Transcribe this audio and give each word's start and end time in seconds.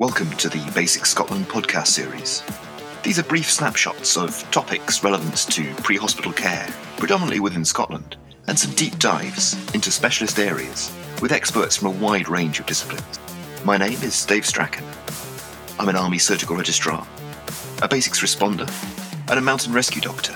Welcome 0.00 0.30
to 0.38 0.48
the 0.48 0.64
BASICS 0.72 1.08
Scotland 1.10 1.46
podcast 1.46 1.88
series. 1.88 2.42
These 3.02 3.18
are 3.18 3.22
brief 3.22 3.50
snapshots 3.50 4.16
of 4.16 4.50
topics 4.50 5.04
relevant 5.04 5.36
to 5.50 5.74
pre 5.82 5.98
hospital 5.98 6.32
care, 6.32 6.66
predominantly 6.96 7.38
within 7.38 7.66
Scotland, 7.66 8.16
and 8.46 8.58
some 8.58 8.70
deep 8.76 8.98
dives 8.98 9.52
into 9.74 9.90
specialist 9.90 10.38
areas 10.38 10.90
with 11.20 11.32
experts 11.32 11.76
from 11.76 11.88
a 11.88 11.98
wide 12.02 12.30
range 12.30 12.58
of 12.58 12.64
disciplines. 12.64 13.20
My 13.62 13.76
name 13.76 14.02
is 14.02 14.24
Dave 14.24 14.46
Strachan. 14.46 14.86
I'm 15.78 15.90
an 15.90 15.96
Army 15.96 16.16
surgical 16.16 16.56
registrar, 16.56 17.06
a 17.82 17.88
basics 17.88 18.20
responder, 18.20 18.70
and 19.28 19.38
a 19.38 19.42
mountain 19.42 19.74
rescue 19.74 20.00
doctor. 20.00 20.34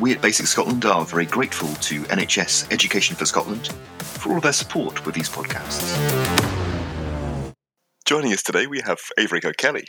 We 0.00 0.12
at 0.12 0.20
BASICS 0.20 0.48
Scotland 0.48 0.84
are 0.84 1.06
very 1.06 1.24
grateful 1.24 1.72
to 1.76 2.02
NHS 2.02 2.70
Education 2.70 3.16
for 3.16 3.24
Scotland 3.24 3.68
for 4.00 4.32
all 4.32 4.36
of 4.36 4.42
their 4.42 4.52
support 4.52 5.06
with 5.06 5.14
these 5.14 5.30
podcasts. 5.30 6.41
Joining 8.12 8.34
us 8.34 8.42
today, 8.42 8.66
we 8.66 8.82
have 8.84 9.00
Aebhric 9.18 9.46
O'Kelly. 9.46 9.86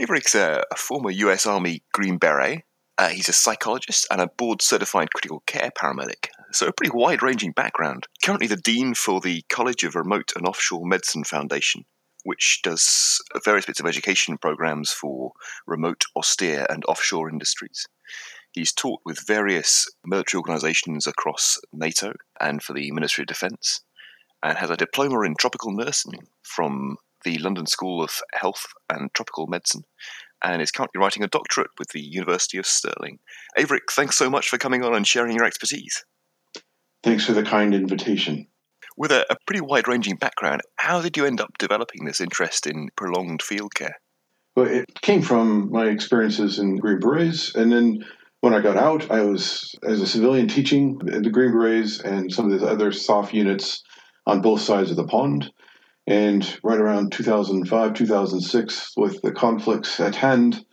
Aebhric's 0.00 0.36
a, 0.36 0.62
a 0.70 0.76
former 0.76 1.10
US 1.10 1.44
Army 1.44 1.82
Green 1.92 2.18
Beret. 2.18 2.62
Uh, 2.98 3.08
he's 3.08 3.28
a 3.28 3.32
psychologist 3.32 4.06
and 4.12 4.20
a 4.20 4.28
board 4.28 4.62
certified 4.62 5.10
critical 5.12 5.42
care 5.44 5.72
paramedic, 5.76 6.28
so 6.52 6.68
a 6.68 6.72
pretty 6.72 6.92
wide 6.94 7.24
ranging 7.24 7.50
background. 7.50 8.06
Currently, 8.24 8.46
the 8.46 8.56
Dean 8.56 8.94
for 8.94 9.20
the 9.20 9.42
College 9.48 9.82
of 9.82 9.96
Remote 9.96 10.34
and 10.36 10.46
Offshore 10.46 10.86
Medicine 10.86 11.24
Foundation, 11.24 11.84
which 12.22 12.60
does 12.62 13.20
various 13.44 13.66
bits 13.66 13.80
of 13.80 13.86
education 13.86 14.38
programs 14.38 14.92
for 14.92 15.32
remote, 15.66 16.04
austere, 16.14 16.64
and 16.70 16.84
offshore 16.84 17.28
industries. 17.28 17.88
He's 18.52 18.72
taught 18.72 19.00
with 19.04 19.26
various 19.26 19.88
military 20.04 20.38
organizations 20.38 21.08
across 21.08 21.58
NATO 21.72 22.12
and 22.40 22.62
for 22.62 22.72
the 22.72 22.92
Ministry 22.92 23.22
of 23.22 23.26
Defense, 23.26 23.80
and 24.44 24.56
has 24.58 24.70
a 24.70 24.76
diploma 24.76 25.22
in 25.22 25.34
tropical 25.36 25.72
nursing 25.72 26.28
from 26.44 26.98
the 27.26 27.38
London 27.38 27.66
School 27.66 28.02
of 28.02 28.20
Health 28.32 28.66
and 28.88 29.12
Tropical 29.12 29.48
Medicine, 29.48 29.82
and 30.44 30.62
is 30.62 30.70
currently 30.70 31.00
writing 31.00 31.24
a 31.24 31.28
doctorate 31.28 31.72
with 31.76 31.88
the 31.88 32.00
University 32.00 32.56
of 32.56 32.66
Stirling. 32.66 33.18
Aebhric, 33.58 33.90
thanks 33.90 34.16
so 34.16 34.30
much 34.30 34.48
for 34.48 34.58
coming 34.58 34.84
on 34.84 34.94
and 34.94 35.04
sharing 35.04 35.34
your 35.34 35.44
expertise. 35.44 36.04
Thanks 37.02 37.24
for 37.26 37.32
the 37.32 37.42
kind 37.42 37.74
invitation. 37.74 38.46
With 38.96 39.10
a, 39.10 39.26
a 39.30 39.36
pretty 39.44 39.60
wide 39.60 39.88
ranging 39.88 40.14
background, 40.16 40.62
how 40.76 41.02
did 41.02 41.16
you 41.16 41.26
end 41.26 41.40
up 41.40 41.50
developing 41.58 42.04
this 42.04 42.20
interest 42.20 42.64
in 42.64 42.90
prolonged 42.96 43.42
field 43.42 43.74
care? 43.74 43.96
Well, 44.54 44.68
it 44.68 44.86
came 45.02 45.20
from 45.20 45.70
my 45.72 45.86
experiences 45.86 46.60
in 46.60 46.76
Green 46.76 47.00
Berets, 47.00 47.56
and 47.56 47.72
then 47.72 48.04
when 48.40 48.54
I 48.54 48.60
got 48.60 48.76
out, 48.76 49.10
I 49.10 49.22
was 49.22 49.74
as 49.82 50.00
a 50.00 50.06
civilian 50.06 50.46
teaching 50.46 51.00
in 51.08 51.24
the 51.24 51.30
Green 51.30 51.50
Berets 51.50 52.00
and 52.00 52.32
some 52.32 52.52
of 52.52 52.60
the 52.60 52.66
other 52.68 52.92
soft 52.92 53.34
units 53.34 53.82
on 54.26 54.42
both 54.42 54.60
sides 54.60 54.92
of 54.92 54.96
the 54.96 55.08
pond. 55.08 55.50
And 56.06 56.58
right 56.62 56.78
around 56.78 57.12
2005, 57.12 57.94
2006, 57.94 58.92
with 58.96 59.20
the 59.22 59.32
conflicts 59.32 59.98
at 59.98 60.14
hand, 60.14 60.64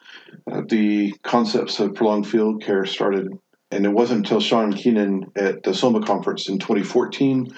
uh, 0.51 0.61
the 0.67 1.13
concepts 1.23 1.79
of 1.79 1.95
prolonged 1.95 2.27
field 2.27 2.63
care 2.63 2.85
started. 2.85 3.27
And 3.71 3.85
it 3.85 3.89
wasn't 3.89 4.19
until 4.19 4.39
Sean 4.39 4.73
Keenan 4.73 5.31
at 5.35 5.63
the 5.63 5.73
SOMA 5.73 6.05
conference 6.05 6.47
in 6.47 6.59
2014 6.59 7.51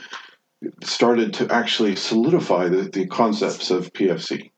started 0.83 1.33
to 1.33 1.51
actually 1.51 1.95
solidify 1.95 2.69
the, 2.69 2.83
the 2.83 3.05
concepts 3.07 3.71
of 3.71 3.91
PFC. 3.93 4.51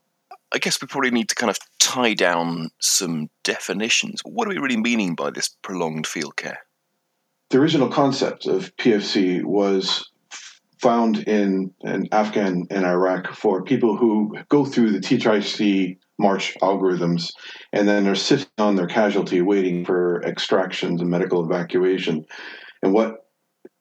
I 0.53 0.59
guess 0.59 0.81
we 0.81 0.88
probably 0.88 1.11
need 1.11 1.29
to 1.29 1.35
kind 1.35 1.49
of 1.49 1.57
tie 1.79 2.13
down 2.13 2.69
some 2.79 3.29
definitions. 3.43 4.21
What 4.23 4.47
are 4.47 4.51
we 4.51 4.59
really 4.59 4.77
meaning 4.77 5.15
by 5.15 5.31
this 5.31 5.49
prolonged 5.61 6.07
field 6.07 6.38
care? 6.38 6.59
The 7.49 7.59
original 7.59 7.89
concept 7.89 8.45
of 8.45 8.75
PFC 8.77 9.43
was 9.43 10.09
found 10.80 11.28
in, 11.28 11.73
in 11.81 12.08
Afghan 12.11 12.68
and 12.69 12.85
Iraq 12.85 13.34
for 13.34 13.63
people 13.63 13.97
who 13.97 14.35
go 14.50 14.66
through 14.66 14.91
the 14.91 15.00
THIC 15.00 15.97
March 16.19 16.56
algorithms 16.62 17.31
and 17.74 17.88
then 17.88 18.07
are 18.07 18.16
sitting 18.16 18.47
on 18.57 18.75
their 18.75 18.88
casualty 18.88 19.41
waiting 19.41 19.85
for 19.85 20.24
extractions 20.24 21.01
and 21.01 21.09
medical 21.09 21.44
evacuation. 21.46 22.25
And 22.81 22.94
what 22.94 23.28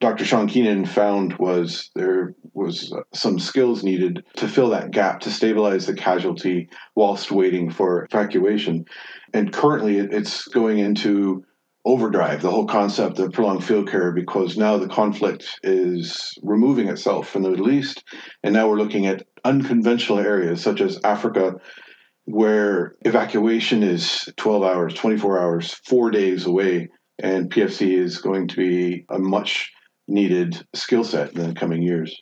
Dr. 0.01 0.25
Sean 0.27 0.47
Keenan 0.47 0.85
found 0.85 1.35
was 1.39 1.91
there 1.95 2.35
was 2.53 2.93
some 3.15 3.39
skills 3.39 3.83
needed 3.83 4.25
to 4.37 4.49
fill 4.49 4.69
that 4.71 4.91
gap 4.91 5.21
to 5.21 5.31
stabilize 5.31 5.87
the 5.87 5.95
casualty 5.95 6.69
whilst 6.95 7.31
waiting 7.31 7.71
for 7.71 8.05
evacuation. 8.05 8.85
And 9.33 9.53
currently, 9.53 9.99
it's 9.99 10.49
going 10.49 10.79
into 10.79 11.45
overdrive 11.87 12.43
the 12.43 12.51
whole 12.51 12.67
concept 12.67 13.21
of 13.21 13.33
prolonged 13.33 13.65
field 13.65 13.89
care 13.89 14.11
because 14.11 14.57
now 14.57 14.77
the 14.77 14.89
conflict 14.89 15.61
is 15.63 16.37
removing 16.43 16.89
itself 16.89 17.29
from 17.29 17.45
the 17.45 17.51
Middle 17.51 17.71
East, 17.71 18.03
and 18.43 18.53
now 18.53 18.69
we're 18.69 18.77
looking 18.77 19.07
at 19.07 19.25
unconventional 19.45 20.19
areas 20.19 20.61
such 20.61 20.81
as 20.81 20.99
Africa, 21.05 21.55
where 22.25 22.97
evacuation 23.03 23.85
is 23.85 24.29
12 24.37 24.65
hours, 24.65 24.95
24 24.95 25.39
hours, 25.39 25.75
four 25.87 26.11
days 26.11 26.45
away, 26.45 26.89
and 27.21 27.53
PFC 27.53 27.97
is 27.97 28.19
going 28.19 28.49
to 28.49 28.57
be 28.57 29.07
a 29.09 29.21
much 29.21 29.73
needed 30.09 30.67
skill 30.75 31.05
set 31.05 31.35
in 31.35 31.47
the 31.47 31.55
coming 31.55 31.83
years. 31.83 32.21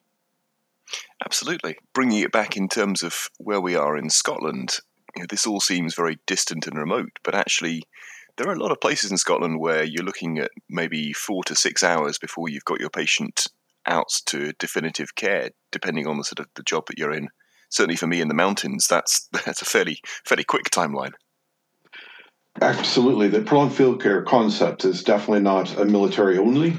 Absolutely. 1.24 1.76
Bringing 1.94 2.20
it 2.20 2.32
back 2.32 2.58
in 2.58 2.68
terms 2.68 3.02
of 3.02 3.30
where 3.38 3.62
we 3.62 3.74
are 3.74 3.96
in 3.96 4.10
Scotland, 4.10 4.76
you 5.16 5.22
know, 5.22 5.26
this 5.30 5.46
all 5.46 5.60
seems 5.60 5.94
very 5.94 6.18
distant 6.26 6.66
and 6.66 6.76
remote, 6.76 7.18
but 7.22 7.34
actually, 7.34 7.82
there 8.36 8.48
are 8.48 8.54
a 8.54 8.58
lot 8.58 8.72
of 8.72 8.80
places 8.80 9.10
in 9.10 9.18
Scotland 9.18 9.60
where 9.60 9.84
you're 9.84 10.04
looking 10.04 10.38
at 10.38 10.50
maybe 10.68 11.12
four 11.12 11.44
to 11.44 11.54
six 11.54 11.82
hours 11.82 12.18
before 12.18 12.48
you've 12.48 12.64
got 12.64 12.80
your 12.80 12.90
patient 12.90 13.46
out 13.86 14.08
to 14.26 14.52
definitive 14.58 15.14
care, 15.14 15.50
depending 15.70 16.06
on 16.06 16.18
the 16.18 16.24
sort 16.24 16.40
of 16.40 16.46
the 16.54 16.62
job 16.62 16.86
that 16.86 16.98
you're 16.98 17.12
in. 17.12 17.28
Certainly 17.70 17.96
for 17.96 18.06
me 18.06 18.20
in 18.20 18.28
the 18.28 18.34
mountains, 18.34 18.86
that's 18.86 19.28
that's 19.44 19.62
a 19.62 19.66
fairly 19.66 20.00
fairly 20.24 20.44
quick 20.44 20.70
timeline. 20.70 21.12
Absolutely. 22.60 23.28
The 23.28 23.42
prolonged 23.42 23.74
field 23.74 24.00
care 24.00 24.22
concept 24.22 24.84
is 24.84 25.02
definitely 25.02 25.40
not 25.40 25.76
a 25.76 25.84
military 25.84 26.38
only. 26.38 26.76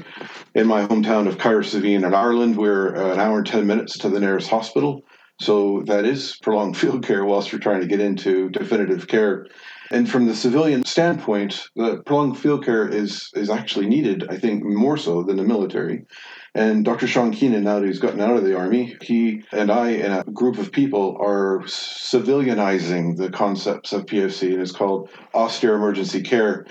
In 0.54 0.66
my 0.66 0.86
hometown 0.86 1.28
of 1.28 1.36
Cahersiveen 1.36 2.02
in 2.02 2.14
Ireland, 2.14 2.56
we're 2.56 2.96
uh, 2.96 3.12
an 3.12 3.20
hour 3.20 3.38
and 3.38 3.46
10 3.46 3.66
minutes 3.66 3.98
to 3.98 4.08
the 4.08 4.18
nearest 4.18 4.48
hospital. 4.48 5.02
So 5.38 5.82
that 5.84 6.06
is 6.06 6.38
prolonged 6.40 6.76
field 6.78 7.06
care 7.06 7.26
whilst 7.26 7.52
you're 7.52 7.60
trying 7.60 7.82
to 7.82 7.86
get 7.86 8.00
into 8.00 8.48
definitive 8.48 9.06
care. 9.06 9.46
And 9.90 10.10
from 10.10 10.26
the 10.26 10.34
civilian 10.34 10.84
standpoint, 10.84 11.68
the 11.76 12.02
prolonged 12.04 12.38
field 12.38 12.64
care 12.64 12.88
is 12.88 13.30
is 13.34 13.50
actually 13.50 13.86
needed, 13.86 14.26
I 14.28 14.38
think, 14.38 14.64
more 14.64 14.96
so 14.96 15.22
than 15.22 15.36
the 15.36 15.44
military. 15.44 16.06
And 16.54 16.84
Dr. 16.84 17.06
Sean 17.06 17.32
Keenan, 17.32 17.64
now 17.64 17.80
that 17.80 17.86
he's 17.86 17.98
gotten 17.98 18.20
out 18.20 18.36
of 18.36 18.44
the 18.44 18.56
army, 18.56 18.96
he 19.02 19.42
and 19.52 19.70
I 19.70 19.90
and 19.90 20.14
a 20.14 20.30
group 20.30 20.58
of 20.58 20.72
people 20.72 21.16
are 21.20 21.60
civilianizing 21.64 23.16
the 23.16 23.30
concepts 23.30 23.92
of 23.92 24.06
PFC, 24.06 24.52
and 24.52 24.62
it's 24.62 24.72
called 24.72 25.10
austere 25.34 25.74
emergency 25.74 26.22
care 26.22 26.66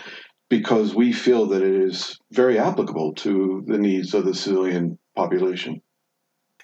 because 0.49 0.93
we 0.93 1.13
feel 1.13 1.47
that 1.47 1.61
it 1.61 1.75
is 1.75 2.19
very 2.31 2.59
applicable 2.59 3.13
to 3.15 3.63
the 3.67 3.77
needs 3.77 4.13
of 4.13 4.25
the 4.25 4.33
civilian 4.33 4.97
population. 5.15 5.81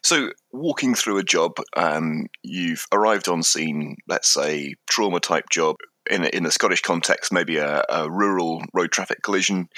So, 0.04 0.32
walking 0.52 0.96
through 0.96 1.20
a 1.20 1.24
job, 1.24 1.58
um, 1.78 2.26
you've 2.42 2.88
arrived 2.92 3.28
on 3.28 3.44
scene, 3.44 3.98
let's 4.08 4.34
say 4.34 4.74
trauma 4.90 5.20
type 5.20 5.46
job, 5.52 5.76
in, 6.12 6.26
in 6.26 6.44
the 6.44 6.52
Scottish 6.52 6.82
context, 6.82 7.32
maybe 7.32 7.58
a, 7.58 7.84
a 7.90 8.12
rural 8.12 8.62
road 8.74 8.92
traffic 8.92 9.24
collision. 9.24 9.70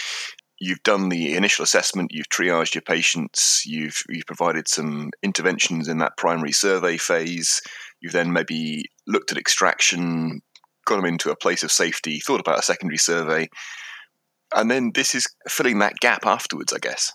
You've 0.60 0.84
done 0.84 1.10
the 1.10 1.36
initial 1.36 1.64
assessment, 1.64 2.12
you've 2.14 2.30
triaged 2.30 2.74
your 2.74 2.82
patients, 2.82 3.64
you've, 3.66 4.02
you've 4.10 4.26
provided 4.26 4.68
some 4.68 5.12
interventions 5.22 5.88
in 5.88 5.98
that 6.00 6.18
primary 6.18 6.52
survey 6.52 6.98
phase. 6.98 7.62
You've 8.02 8.14
then 8.14 8.34
maybe 8.34 8.86
looked 9.08 9.32
at 9.32 9.38
extraction, 9.38 10.42
got 10.86 10.98
them 10.98 11.06
into 11.06 11.32
a 11.32 11.36
place 11.36 11.64
of 11.64 11.72
safety, 11.72 12.20
thought 12.20 12.40
about 12.40 12.60
a 12.60 12.64
secondary 12.64 12.98
survey. 12.98 13.50
And 14.56 14.70
then 14.72 14.92
this 14.94 15.16
is 15.16 15.28
filling 15.48 15.80
that 15.80 16.00
gap 16.00 16.26
afterwards, 16.26 16.74
I 16.74 16.80
guess. 16.80 17.12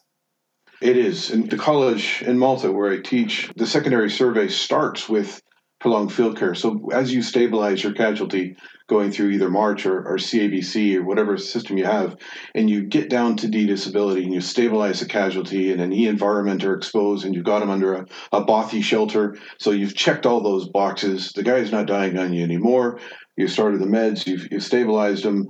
It 0.81 0.97
is. 0.97 1.31
In 1.31 1.49
the 1.49 1.56
college 1.56 2.23
in 2.23 2.38
Malta 2.38 2.71
where 2.71 2.93
I 2.93 3.00
teach, 3.00 3.50
the 3.56 3.67
secondary 3.67 4.11
survey 4.11 4.49
starts 4.49 5.09
with 5.09 5.41
prolonged 5.81 6.13
field 6.13 6.37
care. 6.37 6.55
So 6.55 6.91
as 6.93 7.13
you 7.13 7.23
stabilize 7.23 7.83
your 7.83 7.93
casualty 7.93 8.57
going 8.89 9.13
through 9.13 9.31
either 9.31 9.51
March 9.51 9.87
or, 9.87 9.99
or 9.99 10.17
CABC 10.17 10.97
or 10.97 11.05
whatever 11.05 11.37
system 11.37 11.79
you 11.79 11.85
have, 11.85 12.17
and 12.55 12.69
you 12.69 12.83
get 12.83 13.11
down 13.11 13.37
to 13.37 13.49
D 13.49 13.67
disability 13.67 14.25
and 14.25 14.35
you 14.35 14.41
stabilize 14.41 15.01
the 15.01 15.07
casualty 15.07 15.73
in 15.73 15.81
an 15.81 15.93
E 15.93 16.09
environment 16.09 16.65
or 16.65 16.75
exposed 16.75 17.25
and 17.25 17.35
you've 17.35 17.45
got 17.45 17.61
them 17.61 17.71
under 17.71 17.95
a, 17.95 18.07
a 18.33 18.45
Bothy 18.45 18.83
shelter. 18.83 19.37
So 19.59 19.71
you've 19.71 19.95
checked 19.95 20.27
all 20.27 20.41
those 20.41 20.69
boxes. 20.69 21.33
The 21.33 21.45
guy's 21.45 21.71
not 21.71 21.87
dying 21.87 22.19
on 22.19 22.33
you 22.33 22.43
anymore. 22.43 23.01
You 23.37 23.47
started 23.47 23.81
the 23.81 23.87
meds, 23.87 24.27
you've, 24.27 24.51
you've 24.51 24.65
stabilized 24.65 25.25
them. 25.25 25.49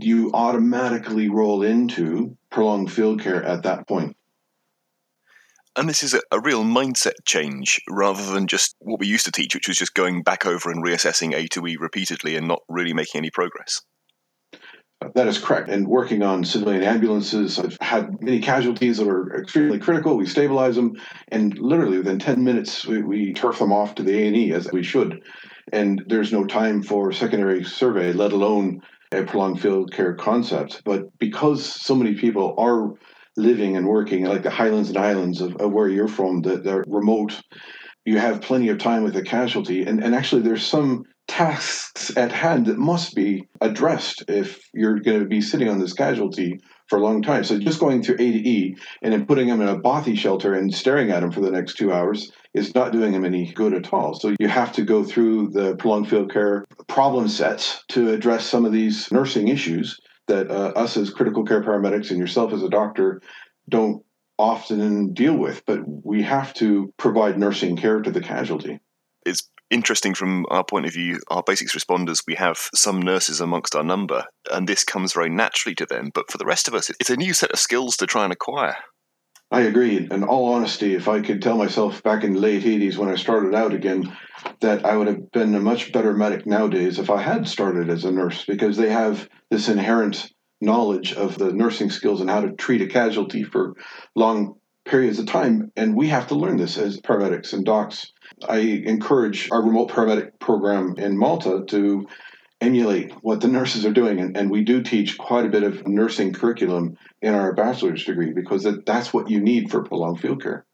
You 0.00 0.32
automatically 0.34 1.28
roll 1.28 1.62
into 1.62 2.36
prolonged 2.50 2.90
field 2.90 3.20
care 3.20 3.44
at 3.44 3.62
that 3.62 3.86
point. 3.86 4.16
And 5.76 5.88
this 5.88 6.02
is 6.02 6.14
a, 6.14 6.20
a, 6.32 6.40
real 6.40 6.64
mindset 6.64 7.14
change 7.26 7.80
rather 7.90 8.24
than 8.32 8.46
just 8.46 8.74
what 8.80 8.98
we 8.98 9.06
used 9.06 9.26
to 9.26 9.32
teach, 9.32 9.54
which 9.54 9.68
was 9.68 9.76
just 9.76 9.94
going 9.94 10.22
back 10.22 10.46
over 10.46 10.70
and 10.70 10.82
reassessing 10.82 11.34
A 11.34 11.46
to 11.48 11.66
E 11.66 11.76
repeatedly 11.76 12.34
and 12.34 12.48
not 12.48 12.60
really 12.68 12.94
making 12.94 13.18
any 13.18 13.30
progress. 13.30 13.82
That 15.14 15.28
is 15.28 15.38
correct. 15.38 15.68
And 15.68 15.86
working 15.86 16.22
on 16.22 16.44
civilian 16.44 16.82
ambulances, 16.82 17.58
I've 17.58 17.76
had 17.82 18.22
many 18.22 18.40
casualties 18.40 18.96
that 18.96 19.06
are 19.06 19.38
extremely 19.38 19.78
critical. 19.78 20.16
We 20.16 20.24
stabilize 20.24 20.76
them, 20.76 20.94
and 21.28 21.56
literally 21.58 21.98
within 21.98 22.18
10 22.18 22.42
minutes, 22.42 22.86
we, 22.86 23.02
we 23.02 23.34
turf 23.34 23.58
them 23.58 23.72
off 23.72 23.94
to 23.96 24.02
the 24.02 24.16
A&E 24.16 24.52
as 24.54 24.72
we 24.72 24.82
should. 24.82 25.22
And 25.72 26.02
there's 26.06 26.32
no 26.32 26.46
time 26.46 26.82
for 26.82 27.12
secondary 27.12 27.62
survey, 27.62 28.14
let 28.14 28.32
alone 28.32 28.80
a 29.12 29.22
prolonged 29.24 29.60
field 29.60 29.92
care 29.92 30.14
concept. 30.14 30.80
But 30.84 31.02
because 31.18 31.64
so 31.64 31.94
many 31.94 32.14
people 32.14 32.54
are 32.56 32.94
living 33.36 33.76
and 33.76 33.86
working 33.86 34.24
like 34.24 34.42
the 34.42 34.50
highlands 34.50 34.88
and 34.88 34.98
islands 34.98 35.40
of, 35.40 35.56
of 35.56 35.72
where 35.72 35.88
you're 35.88 36.08
from, 36.08 36.42
that 36.42 36.64
they're 36.64 36.84
remote, 36.86 37.40
you 38.04 38.18
have 38.18 38.40
plenty 38.40 38.68
of 38.68 38.78
time 38.78 39.02
with 39.02 39.14
the 39.14 39.22
casualty. 39.22 39.82
And, 39.84 40.02
and 40.02 40.14
actually, 40.14 40.42
there's 40.42 40.64
some 40.64 41.04
tasks 41.28 42.16
at 42.16 42.30
hand 42.30 42.66
that 42.66 42.78
must 42.78 43.14
be 43.14 43.48
addressed 43.60 44.24
if 44.28 44.60
you're 44.72 45.00
going 45.00 45.20
to 45.20 45.26
be 45.26 45.40
sitting 45.40 45.68
on 45.68 45.80
this 45.80 45.92
casualty 45.92 46.60
for 46.88 46.98
a 46.98 47.02
long 47.02 47.20
time. 47.20 47.42
So 47.42 47.58
just 47.58 47.80
going 47.80 48.02
through 48.02 48.14
A 48.14 48.32
to 48.32 48.48
E 48.48 48.76
and 49.02 49.12
then 49.12 49.26
putting 49.26 49.48
them 49.48 49.60
in 49.60 49.68
a 49.68 49.78
bothy 49.78 50.14
shelter 50.14 50.54
and 50.54 50.72
staring 50.72 51.10
at 51.10 51.20
them 51.20 51.32
for 51.32 51.40
the 51.40 51.50
next 51.50 51.76
two 51.76 51.92
hours 51.92 52.30
is 52.54 52.74
not 52.74 52.92
doing 52.92 53.12
them 53.12 53.24
any 53.24 53.52
good 53.52 53.74
at 53.74 53.92
all. 53.92 54.14
So 54.14 54.34
you 54.38 54.48
have 54.48 54.72
to 54.74 54.82
go 54.82 55.02
through 55.02 55.50
the 55.50 55.74
prolonged 55.76 56.08
field 56.08 56.32
care 56.32 56.64
problem 56.86 57.28
sets 57.28 57.82
to 57.88 58.12
address 58.12 58.46
some 58.46 58.64
of 58.64 58.72
these 58.72 59.10
nursing 59.10 59.48
issues 59.48 59.98
that 60.28 60.50
uh, 60.50 60.72
us 60.76 60.96
as 60.96 61.10
critical 61.10 61.44
care 61.44 61.62
paramedics 61.62 62.10
and 62.10 62.18
yourself 62.18 62.52
as 62.52 62.62
a 62.62 62.68
doctor 62.68 63.20
don't 63.68 64.02
often 64.38 65.12
deal 65.14 65.36
with. 65.36 65.64
But 65.66 65.80
we 65.86 66.22
have 66.22 66.54
to 66.54 66.92
provide 66.96 67.38
nursing 67.38 67.76
care 67.76 68.00
to 68.00 68.10
the 68.10 68.20
casualty. 68.20 68.80
It's 69.24 69.48
interesting 69.70 70.14
from 70.14 70.46
our 70.50 70.64
point 70.64 70.86
of 70.86 70.92
view, 70.92 71.20
our 71.28 71.42
basics 71.42 71.74
responders, 71.74 72.22
we 72.26 72.34
have 72.36 72.58
some 72.74 73.00
nurses 73.00 73.40
amongst 73.40 73.74
our 73.74 73.82
number, 73.82 74.24
and 74.52 74.68
this 74.68 74.84
comes 74.84 75.12
very 75.12 75.30
naturally 75.30 75.74
to 75.76 75.86
them. 75.86 76.10
But 76.14 76.30
for 76.30 76.38
the 76.38 76.46
rest 76.46 76.68
of 76.68 76.74
us, 76.74 76.90
it's 77.00 77.10
a 77.10 77.16
new 77.16 77.34
set 77.34 77.50
of 77.50 77.58
skills 77.58 77.96
to 77.96 78.06
try 78.06 78.24
and 78.24 78.32
acquire. 78.32 78.76
I 79.50 79.62
agree. 79.62 80.08
In 80.10 80.24
all 80.24 80.52
honesty, 80.52 80.94
if 80.94 81.06
I 81.08 81.20
could 81.20 81.40
tell 81.40 81.56
myself 81.56 82.02
back 82.02 82.24
in 82.24 82.34
the 82.34 82.40
late 82.40 82.64
80s 82.64 82.96
when 82.96 83.08
I 83.08 83.14
started 83.14 83.54
out 83.54 83.72
again 83.72 84.16
that 84.60 84.84
I 84.84 84.96
would 84.96 85.06
have 85.06 85.30
been 85.30 85.54
a 85.54 85.60
much 85.60 85.92
better 85.92 86.14
medic 86.14 86.46
nowadays 86.46 86.98
if 86.98 87.10
I 87.10 87.22
had 87.22 87.46
started 87.46 87.88
as 87.88 88.04
a 88.04 88.10
nurse 88.10 88.44
because 88.44 88.76
they 88.76 88.90
have 88.90 89.28
this 89.50 89.68
inherent 89.68 90.32
knowledge 90.60 91.12
of 91.12 91.38
the 91.38 91.52
nursing 91.52 91.90
skills 91.90 92.20
and 92.20 92.28
how 92.28 92.40
to 92.40 92.52
treat 92.52 92.82
a 92.82 92.86
casualty 92.86 93.44
for 93.44 93.74
long 94.16 94.54
periods 94.84 95.20
of 95.20 95.26
time. 95.26 95.70
And 95.76 95.94
we 95.94 96.08
have 96.08 96.26
to 96.28 96.34
learn 96.34 96.56
this 96.56 96.76
as 96.76 97.00
paramedics 97.00 97.52
and 97.52 97.64
docs. 97.64 98.12
I 98.48 98.58
encourage 98.58 99.48
our 99.52 99.62
remote 99.62 99.90
paramedic 99.90 100.40
program 100.40 100.94
in 100.98 101.16
Malta 101.16 101.64
to 101.68 102.06
emulate 102.60 103.12
what 103.22 103.40
the 103.40 103.48
nurses 103.48 103.84
are 103.84 103.92
doing. 103.92 104.18
And, 104.18 104.36
and 104.36 104.50
we 104.50 104.62
do 104.64 104.82
teach 104.82 105.18
quite 105.18 105.44
a 105.44 105.50
bit 105.50 105.62
of 105.62 105.86
nursing 105.86 106.32
curriculum 106.32 106.96
in 107.20 107.34
our 107.34 107.52
bachelor's 107.52 108.04
degree 108.04 108.32
because 108.32 108.62
that, 108.64 108.86
that's 108.86 109.12
what 109.12 109.30
you 109.30 109.40
need 109.40 109.70
for 109.70 109.82
prolonged 109.82 110.20
field 110.20 110.42
care. 110.42 110.66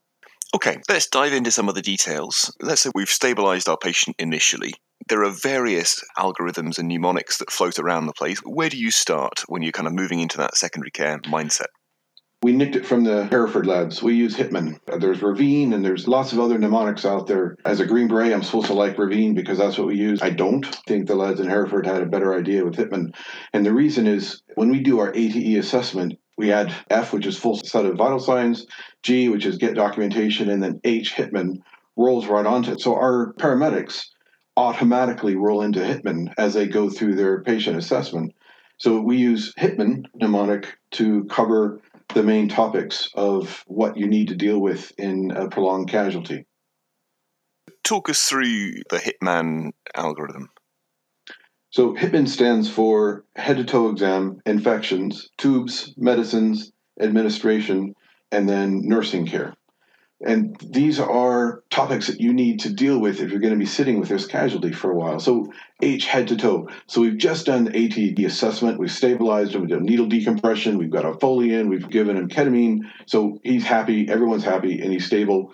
Okay, 0.55 0.77
let's 0.87 1.07
dive 1.07 1.33
into 1.33 1.51
some 1.51 1.67
of 1.67 1.75
the 1.75 1.81
details. 1.81 2.55
Let's 2.61 2.81
say 2.81 2.91
we've 2.93 3.09
stabilized 3.09 3.67
our 3.67 3.77
patient 3.77 4.15
initially. 4.19 4.73
There 5.09 5.23
are 5.23 5.31
various 5.31 6.01
algorithms 6.17 6.77
and 6.77 6.87
mnemonics 6.87 7.37
that 7.39 7.51
float 7.51 7.79
around 7.79 8.05
the 8.05 8.13
place. 8.13 8.39
Where 8.45 8.69
do 8.69 8.77
you 8.77 8.91
start 8.91 9.43
when 9.47 9.63
you're 9.63 9.71
kind 9.71 9.87
of 9.87 9.93
moving 9.93 10.19
into 10.19 10.37
that 10.37 10.55
secondary 10.55 10.91
care 10.91 11.19
mindset? 11.21 11.67
We 12.43 12.51
nicked 12.51 12.75
it 12.75 12.85
from 12.85 13.05
the 13.05 13.23
Hereford 13.27 13.65
labs. 13.65 14.03
We 14.03 14.15
use 14.15 14.35
Hitman. 14.35 14.77
There's 14.99 15.21
Ravine 15.21 15.71
and 15.71 15.83
there's 15.83 16.09
lots 16.09 16.33
of 16.33 16.41
other 16.41 16.59
mnemonics 16.59 17.05
out 17.05 17.25
there. 17.25 17.55
As 17.63 17.79
a 17.79 17.85
Green 17.85 18.09
Beret, 18.09 18.33
I'm 18.33 18.43
supposed 18.43 18.67
to 18.67 18.73
like 18.73 18.97
Ravine 18.97 19.33
because 19.33 19.59
that's 19.59 19.77
what 19.77 19.87
we 19.87 19.95
use. 19.95 20.21
I 20.21 20.29
don't 20.29 20.65
think 20.85 21.07
the 21.07 21.15
lads 21.15 21.39
in 21.39 21.47
Hereford 21.47 21.85
had 21.85 22.01
a 22.01 22.05
better 22.05 22.37
idea 22.37 22.65
with 22.65 22.75
Hitman. 22.75 23.15
And 23.53 23.65
the 23.65 23.73
reason 23.73 24.07
is 24.07 24.41
when 24.55 24.69
we 24.71 24.81
do 24.81 24.99
our 24.99 25.13
ATE 25.15 25.57
assessment, 25.57 26.19
we 26.37 26.51
add 26.51 26.75
F, 26.89 27.13
which 27.13 27.25
is 27.25 27.37
full 27.37 27.55
set 27.55 27.85
of 27.85 27.95
vital 27.95 28.19
signs, 28.19 28.65
G, 29.03 29.29
which 29.29 29.45
is 29.45 29.57
get 29.57 29.75
documentation, 29.75 30.49
and 30.49 30.61
then 30.61 30.81
H, 30.83 31.13
Hitman, 31.13 31.61
rolls 31.95 32.27
right 32.27 32.45
onto 32.45 32.73
it. 32.73 32.81
So 32.81 32.95
our 32.95 33.33
paramedics 33.39 34.07
automatically 34.57 35.37
roll 35.37 35.61
into 35.61 35.79
Hitman 35.79 36.33
as 36.37 36.55
they 36.55 36.67
go 36.67 36.89
through 36.89 37.15
their 37.15 37.41
patient 37.41 37.77
assessment. 37.77 38.35
So 38.79 38.99
we 38.99 39.15
use 39.15 39.53
Hitman 39.57 40.03
mnemonic 40.15 40.77
to 40.91 41.23
cover 41.25 41.79
the 42.13 42.23
main 42.23 42.49
topics 42.49 43.09
of 43.13 43.63
what 43.67 43.97
you 43.97 44.07
need 44.07 44.29
to 44.29 44.35
deal 44.35 44.59
with 44.59 44.91
in 44.97 45.31
a 45.31 45.49
prolonged 45.49 45.89
casualty. 45.89 46.45
Talk 47.83 48.09
us 48.09 48.23
through 48.23 48.73
the 48.89 48.97
Hitman 48.97 49.71
algorithm. 49.95 50.49
So, 51.71 51.95
Hitman 51.95 52.27
stands 52.27 52.69
for 52.69 53.25
head 53.35 53.57
to 53.57 53.63
toe 53.63 53.89
exam, 53.89 54.39
infections, 54.45 55.29
tubes, 55.37 55.93
medicines, 55.97 56.71
administration, 56.99 57.95
and 58.31 58.47
then 58.47 58.81
nursing 58.83 59.25
care. 59.25 59.55
And 60.25 60.57
these 60.59 60.99
are 60.99 61.63
topics 61.69 62.07
that 62.07 62.21
you 62.21 62.33
need 62.33 62.61
to 62.61 62.73
deal 62.73 62.99
with 62.99 63.19
if 63.19 63.29
you're 63.29 63.41
going 63.41 63.53
to 63.53 63.59
be 63.59 63.65
sitting 63.65 63.99
with 63.99 64.09
this 64.09 64.25
casualty 64.25 64.71
for 64.71 64.91
a 64.91 64.95
while. 64.95 65.19
So, 65.19 65.51
H 65.81 66.05
head 66.05 66.29
to 66.29 66.37
toe. 66.37 66.69
So, 66.87 67.01
we've 67.01 67.17
just 67.17 67.45
done 67.45 67.67
ATD 67.67 68.25
assessment. 68.25 68.79
We've 68.79 68.91
stabilized 68.91 69.53
him. 69.53 69.61
We've 69.61 69.69
done 69.69 69.83
needle 69.83 70.07
decompression. 70.07 70.77
We've 70.77 70.89
got 70.89 71.05
a 71.05 71.13
Foley 71.15 71.53
in. 71.53 71.69
We've 71.69 71.89
given 71.89 72.17
him 72.17 72.29
ketamine. 72.29 72.81
So, 73.05 73.39
he's 73.43 73.65
happy. 73.65 74.09
Everyone's 74.09 74.45
happy 74.45 74.81
and 74.81 74.91
he's 74.91 75.05
stable 75.05 75.53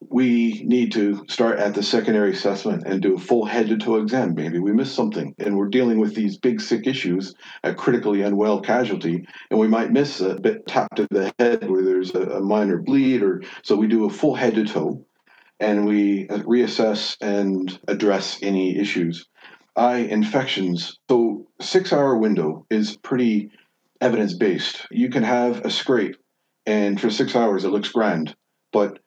we 0.00 0.62
need 0.64 0.92
to 0.92 1.24
start 1.28 1.58
at 1.58 1.74
the 1.74 1.82
secondary 1.82 2.32
assessment 2.32 2.84
and 2.86 3.00
do 3.00 3.14
a 3.14 3.18
full 3.18 3.44
head 3.44 3.68
to 3.68 3.78
toe 3.78 3.96
exam. 3.96 4.34
Maybe 4.34 4.58
we 4.58 4.72
missed 4.72 4.94
something 4.94 5.34
and 5.38 5.56
we're 5.56 5.68
dealing 5.68 5.98
with 5.98 6.14
these 6.14 6.36
big 6.36 6.60
sick 6.60 6.86
issues, 6.86 7.34
a 7.64 7.74
critically 7.74 8.22
unwell 8.22 8.60
casualty, 8.60 9.26
and 9.50 9.58
we 9.58 9.68
might 9.68 9.92
miss 9.92 10.20
a 10.20 10.34
bit 10.34 10.66
tap 10.66 10.94
to 10.96 11.06
the 11.10 11.32
head 11.38 11.68
where 11.68 11.82
there's 11.82 12.14
a, 12.14 12.40
minor 12.40 12.78
bleed, 12.78 13.22
or 13.22 13.42
so 13.62 13.74
we 13.76 13.86
do 13.86 14.04
a 14.04 14.10
full 14.10 14.34
head 14.34 14.54
to 14.54 14.64
toe 14.64 15.04
and 15.58 15.86
we 15.86 16.28
uh, 16.28 16.38
reassess 16.40 17.16
and 17.20 17.78
address 17.88 18.38
any 18.42 18.78
issues. 18.78 19.26
Eye 19.74 19.98
infections. 19.98 20.98
So, 21.10 21.46
six 21.60 21.92
hour 21.92 22.16
window 22.16 22.66
is 22.70 22.96
pretty 22.98 23.50
evidence 24.00 24.34
based. 24.34 24.86
You 24.90 25.08
can 25.08 25.22
have 25.22 25.64
a 25.64 25.70
scrape, 25.70 26.16
and 26.66 27.00
for 27.00 27.10
six 27.10 27.34
hours 27.34 27.64
it 27.64 27.70
looks 27.70 27.90
grand, 27.90 28.34
but 28.72 28.98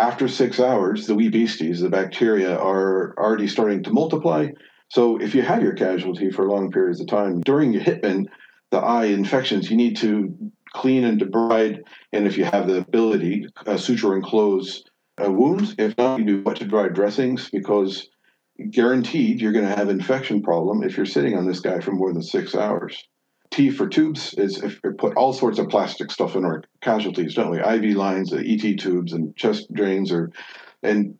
after 0.00 0.28
six 0.28 0.58
hours, 0.58 1.06
the 1.06 1.14
wee 1.14 1.28
beasties, 1.28 1.80
the 1.80 1.90
bacteria, 1.90 2.56
are 2.56 3.14
already 3.18 3.46
starting 3.46 3.82
to 3.82 3.90
multiply. 3.90 4.48
So 4.88 5.20
if 5.20 5.34
you 5.34 5.42
have 5.42 5.62
your 5.62 5.74
casualty 5.74 6.30
for 6.30 6.48
long 6.48 6.72
periods 6.72 7.00
of 7.00 7.06
time 7.06 7.40
during 7.42 7.72
your 7.72 7.82
hitman, 7.82 8.26
the 8.70 8.78
eye 8.78 9.06
infections, 9.06 9.70
you 9.70 9.76
need 9.76 9.96
to 9.98 10.34
clean 10.72 11.04
and 11.04 11.20
debride, 11.20 11.82
and 12.12 12.26
if 12.26 12.38
you 12.38 12.44
have 12.44 12.66
the 12.66 12.78
ability, 12.78 13.46
uh, 13.66 13.76
suture 13.76 14.14
and 14.14 14.22
close 14.22 14.84
a 15.18 15.30
wound. 15.30 15.74
If 15.78 15.96
not, 15.98 16.18
you 16.18 16.24
do 16.24 16.42
wet 16.42 16.56
to 16.56 16.64
dry 16.64 16.88
dressings 16.88 17.50
because 17.50 18.08
guaranteed 18.70 19.40
you're 19.40 19.52
going 19.52 19.68
to 19.68 19.76
have 19.76 19.88
infection 19.88 20.42
problem 20.42 20.82
if 20.82 20.96
you're 20.96 21.06
sitting 21.06 21.36
on 21.36 21.46
this 21.46 21.60
guy 21.60 21.80
for 21.80 21.92
more 21.92 22.12
than 22.12 22.22
six 22.22 22.54
hours. 22.54 22.96
T 23.50 23.70
for 23.70 23.88
tubes 23.88 24.32
is 24.34 24.62
if 24.62 24.78
we 24.84 24.92
put 24.92 25.16
all 25.16 25.32
sorts 25.32 25.58
of 25.58 25.68
plastic 25.68 26.10
stuff 26.10 26.36
in 26.36 26.44
our 26.44 26.62
casualties, 26.82 27.34
don't 27.34 27.50
we? 27.50 27.58
IV 27.58 27.96
lines, 27.96 28.32
ET 28.32 28.78
tubes, 28.78 29.12
and 29.12 29.36
chest 29.36 29.72
drains, 29.72 30.12
or 30.12 30.30
and 30.82 31.16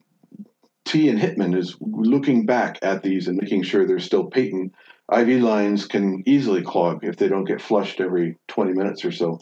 T 0.85 1.09
and 1.09 1.19
Hitman 1.19 1.57
is 1.57 1.77
looking 1.81 2.47
back 2.47 2.79
at 2.83 3.03
these 3.03 3.27
and 3.27 3.39
making 3.41 3.65
sure 3.65 3.87
they're 3.87 3.99
still 3.99 4.27
patent. 4.27 4.73
IV 5.13 5.43
lines 5.43 5.87
can 5.87 6.23
easily 6.25 6.63
clog 6.63 7.01
if 7.03 7.17
they 7.17 7.29
don't 7.29 7.45
get 7.45 7.61
flushed 7.61 8.01
every 8.01 8.37
20 8.47 8.73
minutes 8.75 9.05
or 9.05 9.11
so. 9.11 9.41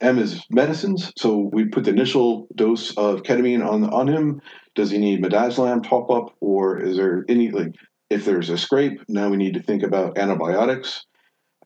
M 0.00 0.18
is 0.18 0.44
medicines. 0.50 1.12
So 1.16 1.48
we 1.52 1.66
put 1.66 1.84
the 1.84 1.90
initial 1.90 2.48
dose 2.54 2.96
of 2.96 3.22
ketamine 3.22 3.66
on 3.66 3.84
on 3.84 4.08
him. 4.08 4.40
Does 4.74 4.90
he 4.90 4.98
need 4.98 5.22
midazolam 5.22 5.88
top 5.88 6.10
up, 6.10 6.34
or 6.40 6.80
is 6.80 6.96
there 6.96 7.24
any 7.28 7.50
like 7.50 7.74
if 8.10 8.24
there's 8.24 8.50
a 8.50 8.58
scrape? 8.58 9.00
Now 9.08 9.28
we 9.28 9.36
need 9.36 9.54
to 9.54 9.62
think 9.62 9.84
about 9.84 10.18
antibiotics 10.18 11.04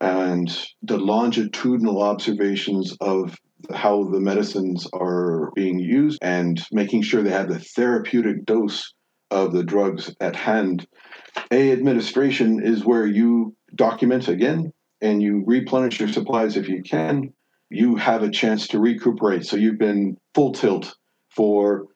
and 0.02 0.66
the 0.82 0.98
longitudinal 0.98 2.02
observations 2.02 2.94
of 3.00 3.38
how 3.72 4.02
the 4.02 4.18
medicines 4.18 4.88
are 4.92 5.52
being 5.54 5.78
used 5.78 6.18
and 6.20 6.60
making 6.72 7.02
sure 7.02 7.22
they 7.22 7.30
have 7.30 7.48
the 7.48 7.60
therapeutic 7.60 8.44
dose 8.44 8.92
of 9.30 9.52
the 9.52 9.62
drugs 9.62 10.12
at 10.20 10.34
hand. 10.34 10.84
A 11.52 11.70
administration 11.70 12.60
is 12.60 12.84
where 12.84 13.06
you 13.06 13.54
document 13.76 14.26
again 14.26 14.72
and 15.00 15.22
you 15.22 15.44
replenish 15.46 16.00
your 16.00 16.08
supplies 16.08 16.56
if 16.56 16.68
you 16.68 16.82
can. 16.82 17.32
You 17.70 17.94
have 17.94 18.24
a 18.24 18.30
chance 18.30 18.66
to 18.68 18.80
recuperate. 18.80 19.46
So 19.46 19.56
you've 19.56 19.78
been 19.78 20.16
full 20.34 20.52
tilt 20.52 20.96
for 21.30 21.86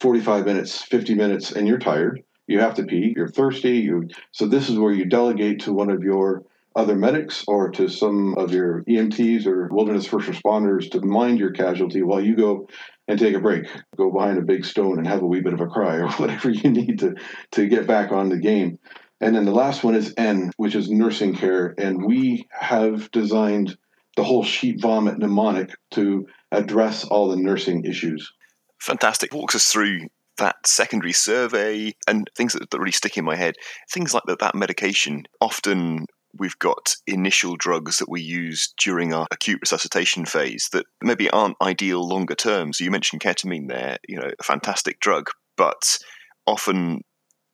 45 0.00 0.46
minutes, 0.46 0.82
50 0.82 1.14
minutes, 1.14 1.52
and 1.52 1.68
you're 1.68 1.78
tired. 1.78 2.22
You 2.46 2.60
have 2.60 2.74
to 2.74 2.84
pee, 2.84 3.12
you're 3.14 3.28
thirsty. 3.28 3.78
You, 3.78 4.08
so 4.32 4.46
this 4.46 4.70
is 4.70 4.78
where 4.78 4.92
you 4.92 5.04
delegate 5.04 5.60
to 5.60 5.74
one 5.74 5.90
of 5.90 6.02
your 6.02 6.44
other 6.74 6.96
medics 6.96 7.44
or 7.46 7.70
to 7.70 7.88
some 7.88 8.34
of 8.36 8.52
your 8.52 8.82
EMTs 8.84 9.46
or 9.46 9.68
wilderness 9.70 10.06
first 10.06 10.28
responders 10.28 10.90
to 10.90 11.00
mind 11.00 11.38
your 11.38 11.52
casualty 11.52 12.02
while 12.02 12.20
you 12.20 12.36
go 12.36 12.68
and 13.08 13.18
take 13.18 13.34
a 13.34 13.40
break, 13.40 13.66
go 13.96 14.10
behind 14.12 14.38
a 14.38 14.42
big 14.42 14.64
stone 14.64 14.98
and 14.98 15.06
have 15.06 15.22
a 15.22 15.26
wee 15.26 15.40
bit 15.40 15.52
of 15.52 15.60
a 15.60 15.66
cry 15.66 15.96
or 15.96 16.08
whatever 16.12 16.50
you 16.50 16.70
need 16.70 17.00
to, 17.00 17.14
to 17.52 17.66
get 17.66 17.86
back 17.86 18.12
on 18.12 18.28
the 18.28 18.38
game. 18.38 18.78
And 19.20 19.36
then 19.36 19.44
the 19.44 19.52
last 19.52 19.84
one 19.84 19.94
is 19.94 20.12
N, 20.16 20.50
which 20.56 20.74
is 20.74 20.90
nursing 20.90 21.34
care. 21.34 21.74
And 21.78 22.04
we 22.04 22.48
have 22.50 23.10
designed 23.12 23.76
the 24.16 24.24
whole 24.24 24.42
sheep 24.42 24.80
vomit 24.80 25.18
mnemonic 25.18 25.70
to 25.92 26.26
address 26.50 27.04
all 27.04 27.28
the 27.28 27.36
nursing 27.36 27.84
issues. 27.84 28.32
Fantastic. 28.80 29.32
Walks 29.32 29.54
us 29.54 29.66
through 29.66 30.08
that 30.38 30.56
secondary 30.66 31.12
survey 31.12 31.94
and 32.08 32.28
things 32.36 32.52
that, 32.54 32.68
that 32.70 32.78
really 32.78 32.90
stick 32.90 33.16
in 33.16 33.24
my 33.24 33.36
head. 33.36 33.54
Things 33.90 34.12
like 34.12 34.24
that, 34.26 34.40
that 34.40 34.56
medication. 34.56 35.24
Often 35.40 36.06
we've 36.38 36.58
got 36.58 36.94
initial 37.06 37.56
drugs 37.56 37.98
that 37.98 38.08
we 38.08 38.20
use 38.20 38.72
during 38.82 39.12
our 39.12 39.26
acute 39.30 39.60
resuscitation 39.60 40.24
phase 40.24 40.68
that 40.72 40.86
maybe 41.02 41.30
aren't 41.30 41.56
ideal 41.60 42.06
longer 42.06 42.34
term. 42.34 42.72
So 42.72 42.84
you 42.84 42.90
mentioned 42.90 43.22
ketamine 43.22 43.68
there, 43.68 43.98
you 44.08 44.18
know, 44.18 44.30
a 44.38 44.42
fantastic 44.42 45.00
drug, 45.00 45.28
but 45.56 45.98
often 46.46 47.02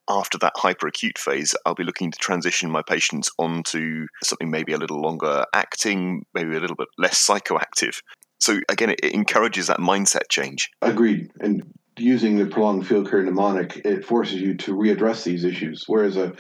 after 0.09 0.39
that 0.39 0.55
hyperacute 0.57 1.19
phase, 1.19 1.55
I'll 1.67 1.75
be 1.75 1.85
looking 1.85 2.11
to 2.11 2.19
transition 2.19 2.71
my 2.71 2.83
patients 2.83 3.31
onto 3.39 4.07
something 4.23 4.51
maybe 4.51 4.73
a 4.73 4.79
little 4.79 5.03
longer 5.03 5.45
acting, 5.55 6.25
maybe 6.35 6.57
a 6.57 6.61
little 6.61 6.77
bit 6.77 6.89
less 6.97 7.25
psychoactive. 7.27 8.01
So 8.41 8.61
again, 8.69 8.91
it, 8.91 9.05
encourages 9.05 9.67
that 9.67 9.79
mindset 9.79 10.29
change. 10.31 10.71
Agreed. 10.81 11.31
And 11.41 11.63
using 11.99 12.37
the 12.37 12.47
prolonged 12.47 12.87
field 12.87 13.11
care 13.11 13.23
mnemonic, 13.23 13.83
it 13.85 14.05
forces 14.05 14.41
you 14.41 14.55
to 14.55 14.75
readdress 14.75 15.25
these 15.25 15.45
issues. 15.45 15.85
Whereas 15.87 16.17
a 16.17 16.33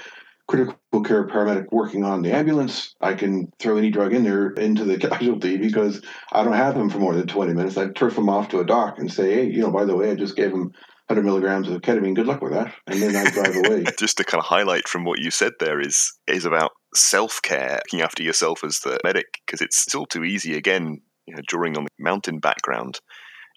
critical 0.48 1.02
care 1.04 1.26
paramedic 1.26 1.66
working 1.70 2.04
on 2.04 2.22
the 2.22 2.32
ambulance, 2.32 2.94
I 3.00 3.14
can 3.14 3.52
throw 3.58 3.76
any 3.76 3.90
drug 3.90 4.14
in 4.14 4.24
there 4.24 4.50
into 4.52 4.84
the 4.84 4.98
casualty 5.08 5.58
because 5.58 6.02
I 6.32 6.42
don't 6.42 6.54
have 6.54 6.74
them 6.74 6.90
for 6.90 6.98
more 6.98 7.14
than 7.14 7.26
20 7.26 7.54
minutes. 7.54 7.76
I 7.76 7.88
turf 7.88 8.14
them 8.16 8.28
off 8.28 8.48
to 8.48 8.60
a 8.60 8.64
doc 8.64 8.98
and 8.98 9.12
say, 9.12 9.34
hey, 9.34 9.44
you 9.44 9.60
know, 9.60 9.70
by 9.70 9.84
the 9.84 9.94
way, 9.94 10.10
I 10.10 10.14
just 10.14 10.36
gave 10.36 10.50
them 10.50 10.72
100 11.08 11.22
milligrams 11.22 11.68
of 11.68 11.80
ketamine. 11.82 12.16
Good 12.16 12.26
luck 12.26 12.42
with 12.42 12.52
that. 12.52 12.74
And 12.86 13.00
then 13.00 13.14
I 13.14 13.30
drive 13.30 13.56
away. 13.66 13.84
Just 13.98 14.16
to 14.16 14.24
kind 14.24 14.40
of 14.40 14.46
highlight 14.46 14.88
from 14.88 15.04
what 15.04 15.20
you 15.20 15.30
said 15.30 15.52
there 15.60 15.80
is 15.80 16.12
is 16.26 16.46
about 16.46 16.72
self 16.94 17.40
care, 17.42 17.80
looking 17.84 18.02
after 18.02 18.22
yourself 18.22 18.64
as 18.64 18.80
the 18.80 18.98
medic, 19.04 19.26
because 19.46 19.60
it's, 19.60 19.86
it's 19.86 19.94
all 19.94 20.06
too 20.06 20.24
easy. 20.24 20.56
Again, 20.56 21.00
you 21.26 21.34
know, 21.34 21.42
drawing 21.46 21.76
on 21.76 21.84
the 21.84 21.90
mountain 21.98 22.38
background, 22.38 23.00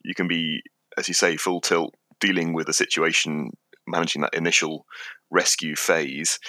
you 0.03 0.13
can 0.13 0.27
be, 0.27 0.61
as 0.97 1.07
you 1.07 1.13
say, 1.13 1.37
full 1.37 1.61
tilt 1.61 1.93
dealing 2.19 2.53
with 2.53 2.69
a 2.69 2.73
situation, 2.73 3.49
managing 3.91 4.21
that 4.21 4.33
initial 4.33 4.85
rescue 5.31 5.75
phase, 5.75 6.39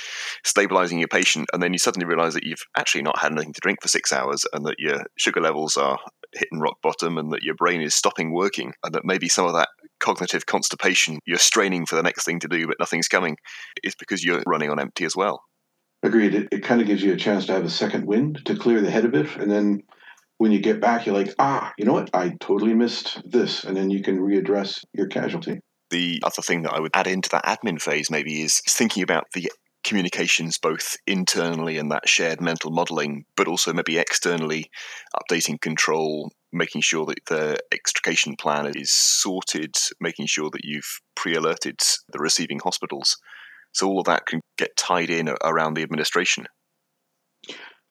stabilizing 0.45 0.99
your 0.99 1.09
patient, 1.09 1.49
and 1.53 1.63
then 1.63 1.73
you 1.73 1.79
suddenly 1.79 2.07
realize 2.07 2.35
that 2.35 2.45
you've 2.45 2.65
actually 2.77 3.03
not 3.03 3.19
had 3.19 3.33
anything 3.33 3.53
to 3.53 3.61
drink 3.61 3.81
for 3.81 3.89
six 3.89 4.13
hours 4.13 4.45
and 4.53 4.67
that 4.67 4.79
your 4.79 5.05
sugar 5.17 5.41
levels 5.41 5.77
are 5.77 5.99
hitting 6.33 6.61
rock 6.61 6.77
bottom 6.83 7.19
and 7.19 7.33
that 7.33 7.43
your 7.43 7.55
brain 7.55 7.81
is 7.81 7.95
stopping 7.95 8.33
working 8.33 8.73
and 8.83 8.95
that 8.95 9.05
maybe 9.05 9.29
some 9.29 9.47
of 9.47 9.53
that 9.53 9.69
cognitive 10.01 10.47
constipation 10.47 11.19
you're 11.27 11.39
straining 11.39 11.87
for 11.87 11.95
the 11.95 12.03
next 12.03 12.25
thing 12.25 12.41
to 12.41 12.49
do 12.49 12.67
but 12.67 12.79
nothing's 12.81 13.07
coming 13.07 13.37
is 13.85 13.95
because 13.95 14.25
you're 14.25 14.43
running 14.47 14.71
on 14.71 14.81
empty 14.81 15.05
as 15.05 15.15
well. 15.15 15.43
Agreed. 16.03 16.35
It, 16.35 16.49
it 16.51 16.65
kind 16.65 16.81
of 16.81 16.89
gives 16.89 17.03
you 17.03 17.13
a 17.13 17.17
chance 17.17 17.47
to 17.47 17.53
have 17.53 17.65
a 17.65 17.71
second 17.71 18.07
wind 18.07 18.41
to 18.47 18.57
clear 18.57 18.81
the 18.81 18.91
head 18.91 19.05
a 19.05 19.09
bit 19.09 19.37
and 19.37 19.51
then 19.51 19.83
when 20.39 20.51
you 20.51 20.59
get 20.59 20.81
back 20.81 21.07
you're 21.07 21.15
like 21.15 21.35
ah 21.39 21.73
you 21.79 21.85
know 21.85 21.93
what? 21.93 22.11
I 22.15 22.33
totally 22.41 22.75
missed 22.75 23.23
this 23.25 23.65
and 23.65 23.77
then 23.77 23.91
you 23.91 24.03
can 24.03 24.19
readdress 24.19 24.83
your 24.93 25.07
casualty 25.07 25.61
the 25.93 26.21
other 26.25 26.43
thing 26.43 26.63
that 26.63 26.73
i 26.73 26.81
would 26.81 26.91
add 26.95 27.07
into 27.07 27.29
that 27.29 27.45
admin 27.45 27.81
phase 27.81 28.11
maybe 28.11 28.43
is 28.43 28.61
thinking 28.67 29.03
about 29.03 29.27
the 29.35 29.49
communications 29.85 30.59
both 30.59 30.97
internally 31.07 31.77
and 31.77 31.91
that 31.91 32.09
shared 32.09 32.41
mental 32.41 32.71
modeling, 32.71 33.25
but 33.37 33.49
also 33.49 33.73
maybe 33.73 33.99
externally 33.99 34.71
updating 35.17 35.61
control, 35.61 36.31
making 36.53 36.81
sure 36.81 37.07
that 37.07 37.19
the 37.27 37.59
extrication 37.73 38.37
plan 38.37 38.71
is 38.77 38.93
sorted, 38.93 39.75
making 40.01 40.27
sure 40.27 40.51
that 40.51 40.65
you've 40.65 41.01
pre 41.15 41.35
alerted 41.35 41.81
the 42.13 42.19
receiving 42.19 42.61
hospitals. 42.63 43.17
So 43.73 43.89
all 43.89 44.01
of 44.01 44.07
that 44.07 44.27
can 44.27 44.41
get 44.59 44.77
tied 44.77 45.11
in 45.11 45.31
around 45.43 45.75
the 45.75 45.83
administration. 45.83 46.47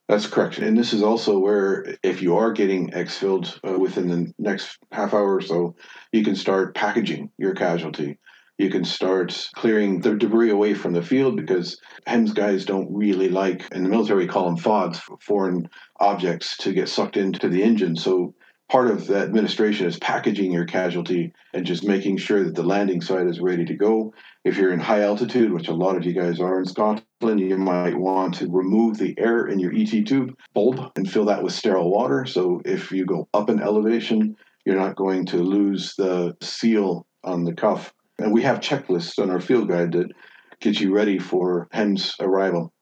That's 0.08 0.28
correct. 0.28 0.58
And 0.58 0.78
this 0.78 0.94
is 0.94 1.04
also 1.04 1.40
where, 1.40 1.96
if 2.04 2.22
you 2.22 2.36
are 2.36 2.52
getting 2.52 2.90
exfilled 2.92 3.58
uh, 3.68 3.80
within 3.80 4.08
the 4.10 4.34
next 4.38 4.78
half 4.92 5.14
hour 5.14 5.36
or 5.36 5.42
so, 5.42 5.76
you 6.12 6.24
can 6.24 6.36
start 6.36 6.76
packaging 6.76 7.32
your 7.38 7.54
casualty 7.54 8.20
you 8.62 8.70
can 8.70 8.86
start 8.86 9.50
clearing 9.56 10.02
the 10.02 10.16
debris 10.16 10.52
away 10.52 10.76
from 10.76 10.94
the 10.94 11.02
field 11.02 11.36
because 11.36 11.82
HEMS 12.06 12.34
guys 12.34 12.64
don't 12.64 12.94
really 12.94 13.28
like, 13.28 13.68
in 13.72 13.84
the 13.84 13.90
military, 13.90 14.26
we 14.26 14.28
call 14.28 14.46
them 14.46 14.58
FODs, 14.58 15.02
foreign 15.20 15.68
objects, 16.00 16.58
to 16.58 16.72
get 16.72 16.88
sucked 16.88 17.18
into 17.18 17.50
the 17.50 17.64
engine. 17.64 17.96
So 17.96 18.36
part 18.70 18.92
of 18.92 19.08
the 19.08 19.18
administration 19.18 19.88
is 19.88 19.98
packaging 19.98 20.52
your 20.52 20.66
casualty 20.66 21.34
and 21.56 21.66
just 21.66 21.84
making 21.84 22.18
sure 22.18 22.44
that 22.44 22.54
the 22.54 22.62
landing 22.62 23.02
site 23.02 23.26
is 23.26 23.40
ready 23.40 23.66
to 23.66 23.76
go. 23.76 24.14
If 24.46 24.58
you're 24.58 24.74
in 24.74 24.80
high 24.80 25.02
altitude, 25.02 25.52
which 25.52 25.68
a 25.68 25.74
lot 25.74 25.98
of 25.98 26.06
you 26.06 26.14
guys 26.14 26.40
are 26.40 26.60
in 26.60 26.66
Scotland, 26.66 27.04
you 27.24 27.58
might 27.58 27.98
want 27.98 28.36
to 28.36 28.50
remove 28.50 28.98
the 28.98 29.16
air 29.18 29.48
in 29.48 29.60
your 29.60 29.74
ET 29.74 30.06
tube 30.06 30.36
bulb 30.54 30.92
and 30.96 31.10
fill 31.10 31.26
that 31.26 31.44
with 31.44 31.54
sterile 31.54 31.92
water. 31.92 32.26
So 32.26 32.62
if 32.66 32.92
you 32.92 33.06
go 33.06 33.28
up 33.34 33.50
in 33.50 33.62
elevation, 33.62 34.36
you're 34.66 34.80
not 34.80 34.96
going 34.96 35.26
to 35.28 35.38
lose 35.38 35.96
the 35.96 36.36
seal 36.42 37.06
on 37.24 37.44
the 37.44 37.54
cuff 37.54 37.94
and 38.22 38.32
we 38.32 38.42
have 38.44 38.60
checklists 38.60 39.20
on 39.20 39.30
our 39.30 39.40
field 39.40 39.70
guide 39.70 39.94
that 39.94 40.12
get 40.60 40.80
you 40.80 40.94
ready 40.94 41.18
for 41.18 41.68
HEMS 41.74 42.16
arrival. 42.20 42.74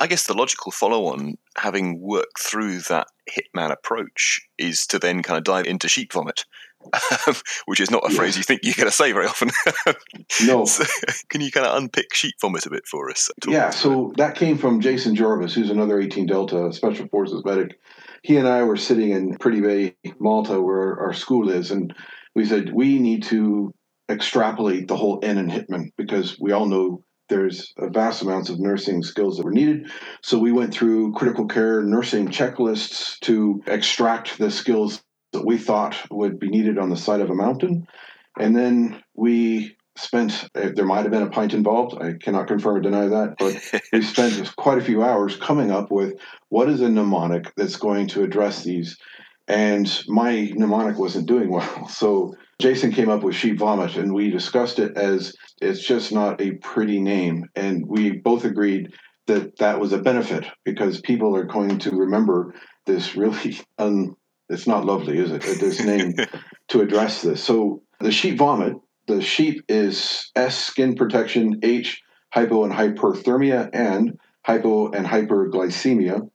I 0.00 0.06
guess 0.06 0.26
the 0.26 0.34
logical 0.34 0.72
follow 0.72 1.06
on, 1.06 1.34
having 1.56 2.00
worked 2.00 2.40
through 2.40 2.80
that 2.80 3.06
hitman 3.30 3.70
approach, 3.70 4.40
is 4.58 4.86
to 4.88 4.98
then 4.98 5.22
kind 5.22 5.38
of 5.38 5.44
dive 5.44 5.66
into 5.66 5.88
sheep 5.88 6.12
vomit, 6.12 6.44
Um, 7.26 7.34
which 7.66 7.80
is 7.80 7.90
not 7.90 8.04
a 8.04 8.08
yes. 8.10 8.16
phrase 8.16 8.36
you 8.36 8.42
think 8.42 8.60
you're 8.62 8.74
going 8.74 8.88
to 8.88 8.92
say 8.92 9.12
very 9.12 9.26
often. 9.26 9.50
no. 10.46 10.64
So, 10.64 10.84
can 11.28 11.40
you 11.40 11.50
kind 11.50 11.66
of 11.66 11.76
unpick 11.76 12.14
sheep 12.14 12.34
vomit 12.40 12.66
a 12.66 12.70
bit 12.70 12.86
for 12.86 13.10
us? 13.10 13.30
Yeah, 13.46 13.70
so 13.70 14.12
that 14.16 14.34
came 14.34 14.58
from 14.58 14.80
Jason 14.80 15.14
Jarvis, 15.14 15.54
who's 15.54 15.70
another 15.70 16.00
18 16.00 16.26
Delta 16.26 16.72
Special 16.72 17.08
Forces 17.08 17.42
medic. 17.44 17.78
He 18.22 18.36
and 18.36 18.48
I 18.48 18.62
were 18.62 18.76
sitting 18.76 19.10
in 19.10 19.36
Pretty 19.38 19.60
Bay, 19.60 19.96
Malta, 20.18 20.60
where 20.60 20.98
our 20.98 21.12
school 21.12 21.50
is, 21.50 21.70
and 21.70 21.94
we 22.34 22.44
said, 22.44 22.72
we 22.72 22.98
need 22.98 23.22
to 23.24 23.72
extrapolate 24.10 24.88
the 24.88 24.96
whole 24.96 25.20
N 25.22 25.38
in 25.38 25.48
Hitman 25.48 25.90
because 25.96 26.38
we 26.40 26.52
all 26.52 26.66
know 26.66 27.02
there's 27.28 27.72
vast 27.78 28.22
amounts 28.22 28.50
of 28.50 28.60
nursing 28.60 29.02
skills 29.02 29.36
that 29.36 29.44
were 29.44 29.52
needed. 29.52 29.90
So 30.22 30.38
we 30.38 30.52
went 30.52 30.74
through 30.74 31.12
critical 31.12 31.46
care 31.46 31.82
nursing 31.82 32.28
checklists 32.28 33.18
to 33.20 33.62
extract 33.66 34.38
the 34.38 34.50
skills 34.50 35.02
that 35.34 35.44
we 35.44 35.58
thought 35.58 35.96
would 36.10 36.38
be 36.38 36.48
needed 36.48 36.78
on 36.78 36.90
the 36.90 36.96
side 36.96 37.20
of 37.20 37.30
a 37.30 37.34
mountain. 37.34 37.86
And 38.38 38.56
then 38.56 39.02
we 39.14 39.76
spent, 39.96 40.48
there 40.54 40.84
might 40.84 41.02
have 41.02 41.10
been 41.10 41.22
a 41.22 41.30
pint 41.30 41.54
involved. 41.54 42.00
I 42.02 42.14
cannot 42.14 42.48
confirm 42.48 42.76
or 42.76 42.80
deny 42.80 43.06
that, 43.06 43.36
but 43.38 43.82
we 43.92 44.02
spent 44.02 44.54
quite 44.56 44.78
a 44.78 44.84
few 44.84 45.04
hours 45.04 45.36
coming 45.36 45.70
up 45.70 45.90
with 45.90 46.14
what 46.48 46.68
is 46.68 46.80
a 46.80 46.88
mnemonic 46.88 47.52
that's 47.56 47.76
going 47.76 48.08
to 48.08 48.24
address 48.24 48.64
these. 48.64 48.96
And 49.46 50.02
my 50.08 50.50
mnemonic 50.54 50.98
wasn't 50.98 51.28
doing 51.28 51.50
well. 51.50 51.88
So 51.90 52.34
Jason 52.60 52.92
came 52.92 53.10
up 53.10 53.22
with 53.22 53.34
sheep 53.34 53.58
vomit, 53.58 53.96
and 53.96 54.14
we 54.14 54.30
discussed 54.30 54.78
it 54.78 54.96
as 54.96 55.34
it's 55.60 55.84
just 55.84 56.12
not 56.12 56.40
a 56.40 56.52
pretty 56.52 57.00
name. 57.00 57.48
And 57.54 57.84
we 57.86 58.12
both 58.12 58.44
agreed 58.44 58.94
that 59.26 59.58
that 59.58 59.80
was 59.80 59.92
a 59.92 59.98
benefit 59.98 60.46
because 60.64 61.00
people 61.00 61.36
are 61.36 61.44
going 61.44 61.78
to 61.80 61.90
remember 61.90 62.54
this 62.86 63.16
really 63.16 63.58
un, 63.78 64.14
it's 64.48 64.66
not 64.66 64.84
lovely, 64.84 65.18
is 65.18 65.30
it? 65.30 65.42
This 65.42 65.80
name 65.84 66.14
to 66.68 66.80
address 66.80 67.22
this. 67.22 67.42
So 67.42 67.82
the 68.00 68.12
sheep 68.12 68.38
vomit, 68.38 68.74
the 69.06 69.20
sheep 69.20 69.64
is 69.68 70.30
S 70.36 70.58
skin 70.58 70.94
protection, 70.94 71.60
H 71.62 72.02
hypo 72.32 72.64
and 72.64 72.72
hyperthermia, 72.72 73.70
and 73.72 74.18
hypo 74.44 74.90
and 74.90 75.06
hyperglycemia. 75.06 76.28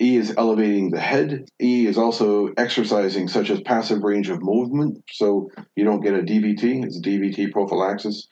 E 0.00 0.16
is 0.16 0.32
elevating 0.38 0.90
the 0.90 1.00
head. 1.00 1.44
E 1.60 1.86
is 1.86 1.98
also 1.98 2.48
exercising, 2.56 3.26
such 3.26 3.50
as 3.50 3.60
passive 3.62 4.02
range 4.02 4.30
of 4.30 4.38
movement, 4.40 5.02
so 5.10 5.50
you 5.74 5.84
don't 5.84 6.02
get 6.02 6.14
a 6.14 6.22
DVT. 6.22 6.84
It's 6.84 7.00
DVT 7.00 7.50
prophylaxis. 7.50 8.28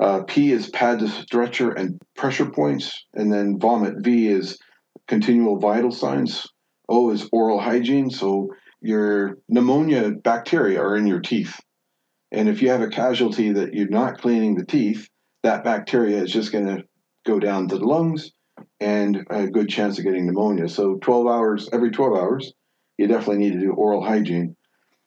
Uh, 0.00 0.22
P 0.24 0.52
is 0.52 0.68
pad 0.68 1.00
to 1.00 1.08
stretcher 1.08 1.72
and 1.72 1.98
pressure 2.14 2.50
points, 2.50 3.06
and 3.14 3.32
then 3.32 3.58
vomit. 3.58 3.94
V 3.98 4.28
is 4.28 4.58
continual 5.08 5.58
vital 5.58 5.90
signs. 5.90 6.46
O 6.88 7.10
is 7.10 7.28
oral 7.32 7.60
hygiene, 7.60 8.10
so 8.10 8.54
your 8.80 9.38
pneumonia 9.48 10.10
bacteria 10.10 10.80
are 10.80 10.96
in 10.96 11.06
your 11.06 11.20
teeth. 11.20 11.60
And 12.30 12.48
if 12.48 12.62
you 12.62 12.70
have 12.70 12.82
a 12.82 12.88
casualty 12.88 13.52
that 13.52 13.74
you're 13.74 13.88
not 13.88 14.18
cleaning 14.18 14.54
the 14.54 14.66
teeth, 14.66 15.08
that 15.42 15.64
bacteria 15.64 16.22
is 16.22 16.32
just 16.32 16.52
going 16.52 16.66
to 16.66 16.84
go 17.26 17.38
down 17.38 17.68
to 17.68 17.78
the 17.78 17.84
lungs 17.84 18.32
and 18.80 19.24
a 19.30 19.46
good 19.46 19.68
chance 19.68 19.98
of 19.98 20.04
getting 20.04 20.26
pneumonia. 20.26 20.68
So 20.68 20.96
12 20.96 21.26
hours, 21.26 21.68
every 21.72 21.90
12 21.90 22.16
hours, 22.16 22.52
you 22.96 23.06
definitely 23.06 23.38
need 23.38 23.52
to 23.54 23.60
do 23.60 23.72
oral 23.72 24.04
hygiene. 24.04 24.56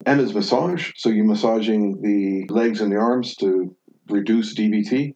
M 0.05 0.19
is 0.19 0.33
massage. 0.33 0.91
So 0.95 1.09
you're 1.09 1.25
massaging 1.25 2.01
the 2.01 2.51
legs 2.53 2.81
and 2.81 2.91
the 2.91 2.97
arms 2.97 3.35
to 3.37 3.75
reduce 4.09 4.55
DVT. 4.55 5.15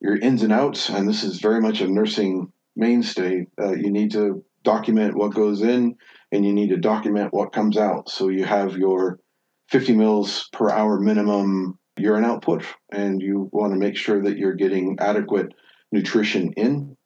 Your 0.00 0.16
ins 0.16 0.42
and 0.42 0.52
outs, 0.52 0.88
and 0.88 1.06
this 1.06 1.22
is 1.22 1.40
very 1.40 1.60
much 1.60 1.82
a 1.82 1.88
nursing 1.88 2.52
mainstay. 2.74 3.46
Uh, 3.60 3.72
you 3.72 3.90
need 3.90 4.12
to 4.12 4.42
document 4.62 5.16
what 5.16 5.34
goes 5.34 5.62
in 5.62 5.96
and 6.32 6.44
you 6.44 6.52
need 6.52 6.68
to 6.68 6.76
document 6.76 7.32
what 7.32 7.52
comes 7.52 7.76
out. 7.76 8.08
So 8.08 8.28
you 8.28 8.44
have 8.44 8.76
your 8.76 9.18
50 9.68 9.94
mils 9.94 10.48
per 10.52 10.70
hour 10.70 10.98
minimum 10.98 11.78
urine 11.96 12.24
output, 12.24 12.64
and 12.92 13.20
you 13.20 13.48
want 13.52 13.72
to 13.72 13.78
make 13.78 13.96
sure 13.96 14.22
that 14.22 14.36
you're 14.36 14.54
getting 14.54 14.96
adequate 15.00 15.52
nutrition 15.92 16.52
in. 16.56 16.96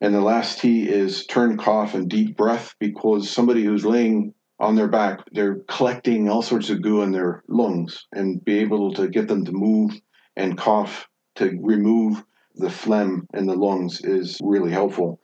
And 0.00 0.14
the 0.14 0.20
last 0.20 0.60
T 0.60 0.88
is 0.88 1.26
turn, 1.26 1.56
cough, 1.56 1.94
and 1.94 2.08
deep 2.08 2.36
breath 2.36 2.74
because 2.78 3.30
somebody 3.30 3.64
who's 3.64 3.84
laying 3.84 4.34
on 4.58 4.74
their 4.74 4.88
back, 4.88 5.20
they're 5.32 5.60
collecting 5.68 6.28
all 6.28 6.42
sorts 6.42 6.70
of 6.70 6.82
goo 6.82 7.02
in 7.02 7.12
their 7.12 7.42
lungs 7.48 8.06
and 8.12 8.44
be 8.44 8.58
able 8.58 8.92
to 8.94 9.08
get 9.08 9.28
them 9.28 9.44
to 9.44 9.52
move 9.52 9.92
and 10.36 10.58
cough 10.58 11.08
to 11.36 11.58
remove 11.62 12.22
the 12.56 12.70
phlegm 12.70 13.26
in 13.34 13.46
the 13.46 13.54
lungs 13.54 14.00
is 14.02 14.38
really 14.42 14.70
helpful. 14.70 15.20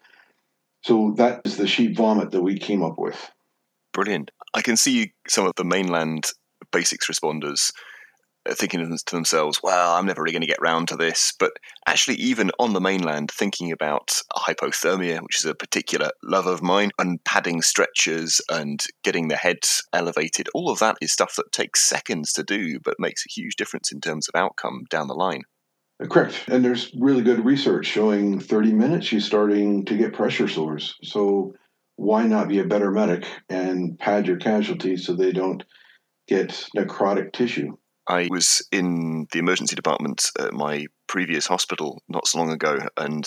So 0.83 1.15
that 1.17 1.43
is 1.45 1.57
the 1.57 1.67
sheep 1.67 1.97
vomit 1.97 2.31
that 2.33 2.43
we 2.43 2.59
came 2.59 2.83
up 2.83 2.99
with. 2.99 3.31
Brilliant. 3.93 4.31
I 4.55 4.63
can 4.63 4.77
see 4.77 5.13
some 5.29 5.47
of 5.47 5.55
the 5.57 5.65
mainland 5.65 6.31
basics 6.73 7.09
responders 7.09 7.73
uh, 8.49 8.55
thinking 8.55 8.81
to 8.81 9.15
themselves, 9.15 9.61
well, 9.63 9.95
I'm 9.95 10.07
never 10.07 10.23
really 10.23 10.33
going 10.33 10.43
to 10.43 10.49
get 10.49 10.61
round 10.61 10.89
to 10.89 10.97
this. 10.97 11.33
But 11.39 11.53
actually, 11.87 12.17
even 12.17 12.51
on 12.59 12.73
the 12.73 12.81
mainland, 12.81 13.31
thinking 13.31 13.71
about 13.71 14.21
hypothermia, 14.37 15.21
which 15.23 15.39
is 15.39 15.45
a 15.45 15.55
particular 15.55 16.11
love 16.25 16.47
of 16.47 16.63
mine, 16.63 16.91
and 16.99 17.23
padding 17.25 17.63
stretchers 17.63 18.41
and 18.51 18.85
getting 19.05 19.29
the 19.29 19.37
head 19.37 19.59
elevated, 19.93 20.49
all 20.55 20.71
of 20.71 20.81
that 20.81 20.97
is 21.01 21.13
stuff 21.13 21.37
that 21.37 21.53
takes 21.53 21.85
seconds 21.85 22.33
to 22.33 22.43
do, 22.43 22.81
but 22.81 22.99
makes 22.99 23.25
a 23.25 23.33
huge 23.33 23.55
difference 23.55 23.93
in 23.93 24.01
terms 24.01 24.29
of 24.29 24.35
outcome 24.35 24.85
down 24.91 25.07
the 25.07 25.15
line. 25.15 25.43
Correct. 26.11 26.45
And 26.49 26.65
there's 26.65 26.93
really 26.99 27.23
good 27.23 27.45
research 27.45 27.87
showing 27.87 28.41
30 28.41 28.73
minutes 28.73 29.13
you're 29.13 29.21
starting 29.21 29.85
to 29.85 29.97
get 29.97 30.15
pressure 30.15 30.49
sores. 30.49 30.97
So 31.03 31.55
why 31.97 32.27
not 32.27 32.49
be 32.49 32.59
a 32.59 32.65
better 32.65 32.91
medic 32.91 33.27
and 33.49 33.99
pad 33.99 34.27
your 34.27 34.39
casualties 34.39 35.07
so 35.07 35.15
they 35.15 35.33
don't 35.33 35.63
get 36.27 36.69
necrotic 36.77 37.33
tissue? 37.33 37.77
I 38.09 38.29
was 38.31 38.67
in 38.73 39.27
the 39.33 39.39
emergency 39.39 39.77
department 39.77 40.31
at 40.39 40.53
my 40.53 40.87
previous 41.07 41.47
hospital 41.47 42.03
not 42.09 42.27
so 42.27 42.39
long 42.39 42.51
ago 42.51 42.79
and 42.97 43.25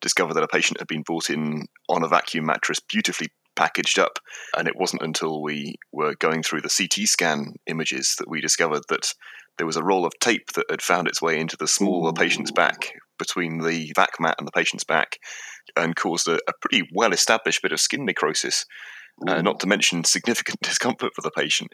discovered 0.00 0.34
that 0.34 0.42
a 0.42 0.48
patient 0.48 0.80
had 0.80 0.88
been 0.88 1.02
brought 1.02 1.30
in 1.30 1.66
on 1.88 2.02
a 2.02 2.08
vacuum 2.08 2.46
mattress, 2.46 2.80
beautifully 2.80 3.28
packaged 3.54 3.98
up. 3.98 4.18
And 4.56 4.66
it 4.66 4.76
wasn't 4.76 5.02
until 5.02 5.42
we 5.42 5.76
were 5.92 6.14
going 6.14 6.42
through 6.42 6.62
the 6.62 6.74
CT 6.76 7.08
scan 7.08 7.54
images 7.66 8.16
that 8.18 8.28
we 8.28 8.40
discovered 8.40 8.82
that 8.88 9.14
there 9.58 9.66
was 9.66 9.76
a 9.76 9.84
roll 9.84 10.06
of 10.06 10.12
tape 10.20 10.52
that 10.54 10.66
had 10.70 10.82
found 10.82 11.08
its 11.08 11.20
way 11.20 11.38
into 11.38 11.56
the 11.56 11.68
small 11.68 12.12
patient's 12.12 12.50
back 12.50 12.92
between 13.18 13.58
the 13.58 13.92
vac 13.94 14.20
mat 14.20 14.36
and 14.38 14.46
the 14.46 14.52
patient's 14.52 14.84
back 14.84 15.18
and 15.76 15.96
caused 15.96 16.28
a, 16.28 16.38
a 16.48 16.52
pretty 16.60 16.88
well 16.94 17.12
established 17.12 17.62
bit 17.62 17.72
of 17.72 17.80
skin 17.80 18.04
necrosis. 18.04 18.64
Uh, 19.26 19.42
not 19.42 19.58
to 19.58 19.66
mention 19.66 20.04
significant 20.04 20.60
discomfort 20.62 21.12
for 21.12 21.22
the 21.22 21.30
patient 21.32 21.72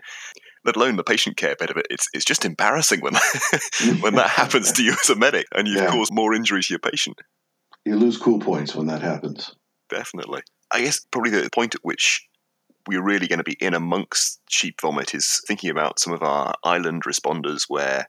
let 0.64 0.76
alone 0.76 0.96
the 0.96 1.04
patient 1.04 1.36
care 1.36 1.54
bit 1.58 1.70
of 1.70 1.76
it. 1.76 1.86
It's 1.90 2.08
it's 2.12 2.24
just 2.24 2.44
embarrassing 2.44 3.00
when 3.00 3.14
that, 3.14 3.98
when 4.00 4.14
that 4.14 4.30
happens 4.30 4.72
to 4.72 4.82
you 4.82 4.92
as 4.92 5.10
a 5.10 5.16
medic 5.16 5.46
and 5.54 5.68
you've 5.68 5.82
yeah. 5.82 5.90
caused 5.90 6.12
more 6.12 6.34
injury 6.34 6.62
to 6.62 6.72
your 6.72 6.80
patient. 6.80 7.20
You 7.84 7.96
lose 7.96 8.16
cool 8.16 8.40
points 8.40 8.74
when 8.74 8.86
that 8.86 9.02
happens. 9.02 9.54
Definitely. 9.90 10.42
I 10.72 10.80
guess 10.80 11.04
probably 11.12 11.30
the 11.30 11.50
point 11.50 11.74
at 11.74 11.82
which 11.84 12.26
we're 12.86 13.02
really 13.02 13.26
going 13.26 13.38
to 13.38 13.44
be 13.44 13.56
in 13.60 13.74
amongst 13.74 14.40
sheep 14.48 14.80
vomit 14.80 15.14
is 15.14 15.40
thinking 15.46 15.70
about 15.70 15.98
some 15.98 16.12
of 16.12 16.22
our 16.22 16.54
island 16.64 17.04
responders 17.04 17.64
where 17.68 18.06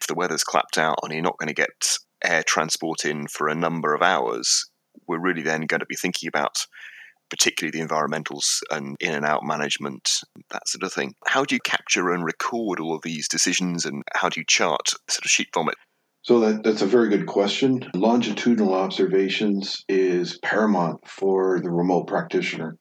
if 0.00 0.06
the 0.06 0.14
weather's 0.14 0.44
clapped 0.44 0.78
out 0.78 0.98
and 1.02 1.12
you're 1.12 1.22
not 1.22 1.38
going 1.38 1.48
to 1.48 1.54
get 1.54 1.98
air 2.24 2.42
transport 2.42 3.04
in 3.04 3.26
for 3.26 3.48
a 3.48 3.54
number 3.54 3.94
of 3.94 4.02
hours, 4.02 4.70
we're 5.06 5.20
really 5.20 5.42
then 5.42 5.62
going 5.62 5.80
to 5.80 5.86
be 5.86 5.96
thinking 5.96 6.28
about 6.28 6.66
particularly 7.30 7.78
the 7.78 7.86
environmentals 7.86 8.60
and 8.70 8.96
in 9.00 9.14
and 9.14 9.24
out 9.24 9.44
management, 9.44 10.20
that 10.50 10.68
sort 10.68 10.82
of 10.82 10.92
thing. 10.92 11.14
How 11.26 11.44
do 11.44 11.54
you 11.54 11.60
capture 11.60 12.10
and 12.10 12.24
record 12.24 12.80
all 12.80 12.94
of 12.94 13.02
these 13.02 13.28
decisions 13.28 13.86
and 13.86 14.02
how 14.14 14.28
do 14.28 14.40
you 14.40 14.44
chart 14.46 14.90
sort 15.08 15.24
of 15.24 15.30
sheep 15.30 15.48
vomit? 15.54 15.76
So 16.22 16.40
that, 16.40 16.64
that's 16.64 16.82
a 16.82 16.86
very 16.86 17.08
good 17.08 17.26
question. 17.26 17.88
Longitudinal 17.94 18.74
observations 18.74 19.84
is 19.88 20.38
paramount 20.42 21.06
for 21.06 21.60
the 21.60 21.70
remote 21.70 22.08
practitioner. 22.08 22.76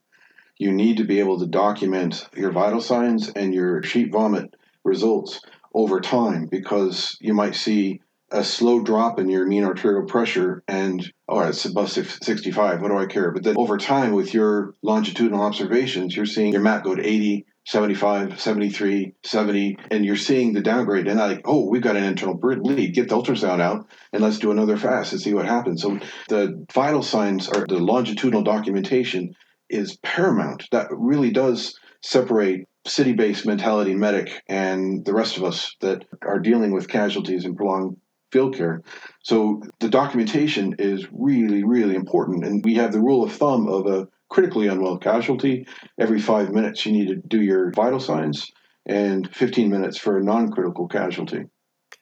You 0.60 0.74
need 0.74 0.98
to 0.98 1.06
be 1.06 1.20
able 1.20 1.40
to 1.40 1.48
document 1.48 2.28
your 2.36 2.52
vital 2.52 2.82
signs 2.82 3.30
and 3.30 3.54
your 3.54 3.82
sheep 3.82 4.12
vomit 4.12 4.54
results 4.84 5.40
over 5.74 6.02
time 6.02 6.48
because 6.52 7.18
you 7.22 7.34
might 7.34 7.56
see 7.56 8.02
a 8.32 8.44
slow 8.44 8.84
drop 8.84 9.20
in 9.20 9.30
your 9.30 9.48
mean 9.48 9.64
arterial 9.64 10.06
pressure 10.06 10.62
and 10.68 11.12
oh 11.28 11.40
it's 11.40 11.66
above 11.66 11.90
65 11.90 12.82
what 12.82 12.90
do 12.90 12.98
i 12.98 13.06
care? 13.06 13.32
But 13.32 13.44
then 13.44 13.56
over 13.58 13.78
time 13.78 14.12
with 14.12 14.34
your 14.34 14.76
longitudinal 14.84 15.42
observations 15.42 16.16
you're 16.16 16.26
seeing 16.26 16.52
your 16.52 16.62
MAP 16.62 16.84
go 16.84 16.94
to 16.94 17.08
80 17.08 17.46
75 17.66 18.40
73 18.40 19.14
70 19.24 19.78
and 19.92 20.06
you're 20.06 20.16
seeing 20.16 20.54
the 20.54 20.62
downgrade. 20.62 21.08
And 21.08 21.22
I 21.22 21.28
like 21.28 21.42
oh 21.46 21.70
we've 21.70 21.82
got 21.82 21.96
an 21.96 22.04
internal 22.04 22.36
bleed 22.36 22.94
get 22.94 23.08
the 23.08 23.16
ultrasound 23.16 23.62
out 23.62 23.88
and 24.12 24.22
let's 24.22 24.40
do 24.40 24.52
another 24.52 24.76
fast 24.76 25.14
and 25.14 25.22
see 25.22 25.34
what 25.34 25.46
happens. 25.46 25.82
So 25.82 26.00
the 26.28 26.66
vital 26.74 27.02
signs 27.02 27.48
are 27.48 27.66
the 27.66 27.80
longitudinal 27.80 28.44
documentation 28.44 29.34
is 29.70 29.98
paramount 29.98 30.68
that 30.72 30.88
really 30.92 31.32
does 31.32 31.78
separate 32.02 32.68
city 32.86 33.14
based 33.14 33.46
mentality 33.46 33.94
medic 33.94 34.42
and 34.48 35.06
the 35.06 35.14
rest 35.14 35.38
of 35.38 35.44
us 35.44 35.76
that 35.82 36.06
are 36.24 36.40
dealing 36.40 36.72
with 36.72 36.88
casualties 36.88 37.46
and 37.46 37.58
prolonged 37.58 37.98
field 38.32 38.56
care. 38.56 38.82
So 39.24 39.62
the 39.80 39.90
documentation 39.90 40.76
is 40.80 41.08
really, 41.12 41.64
really 41.64 41.96
important. 41.96 42.46
And 42.46 42.64
we 42.64 42.76
have 42.76 42.92
the 42.92 43.02
rule 43.02 43.24
of 43.24 43.34
thumb 43.34 43.68
of 43.68 43.88
a 43.88 44.08
critically 44.30 44.68
unwell 44.68 44.98
casualty. 44.98 45.68
Every 46.00 46.20
five 46.20 46.52
minutes, 46.52 46.86
you 46.86 46.92
need 46.92 47.08
to 47.08 47.16
do 47.16 47.42
your 47.42 47.72
vital 47.72 48.00
signs, 48.00 48.52
and 48.86 49.34
15 49.36 49.70
minutes 49.70 49.98
for 49.98 50.18
a 50.18 50.24
non 50.24 50.52
critical 50.52 50.88
casualty. 50.88 51.46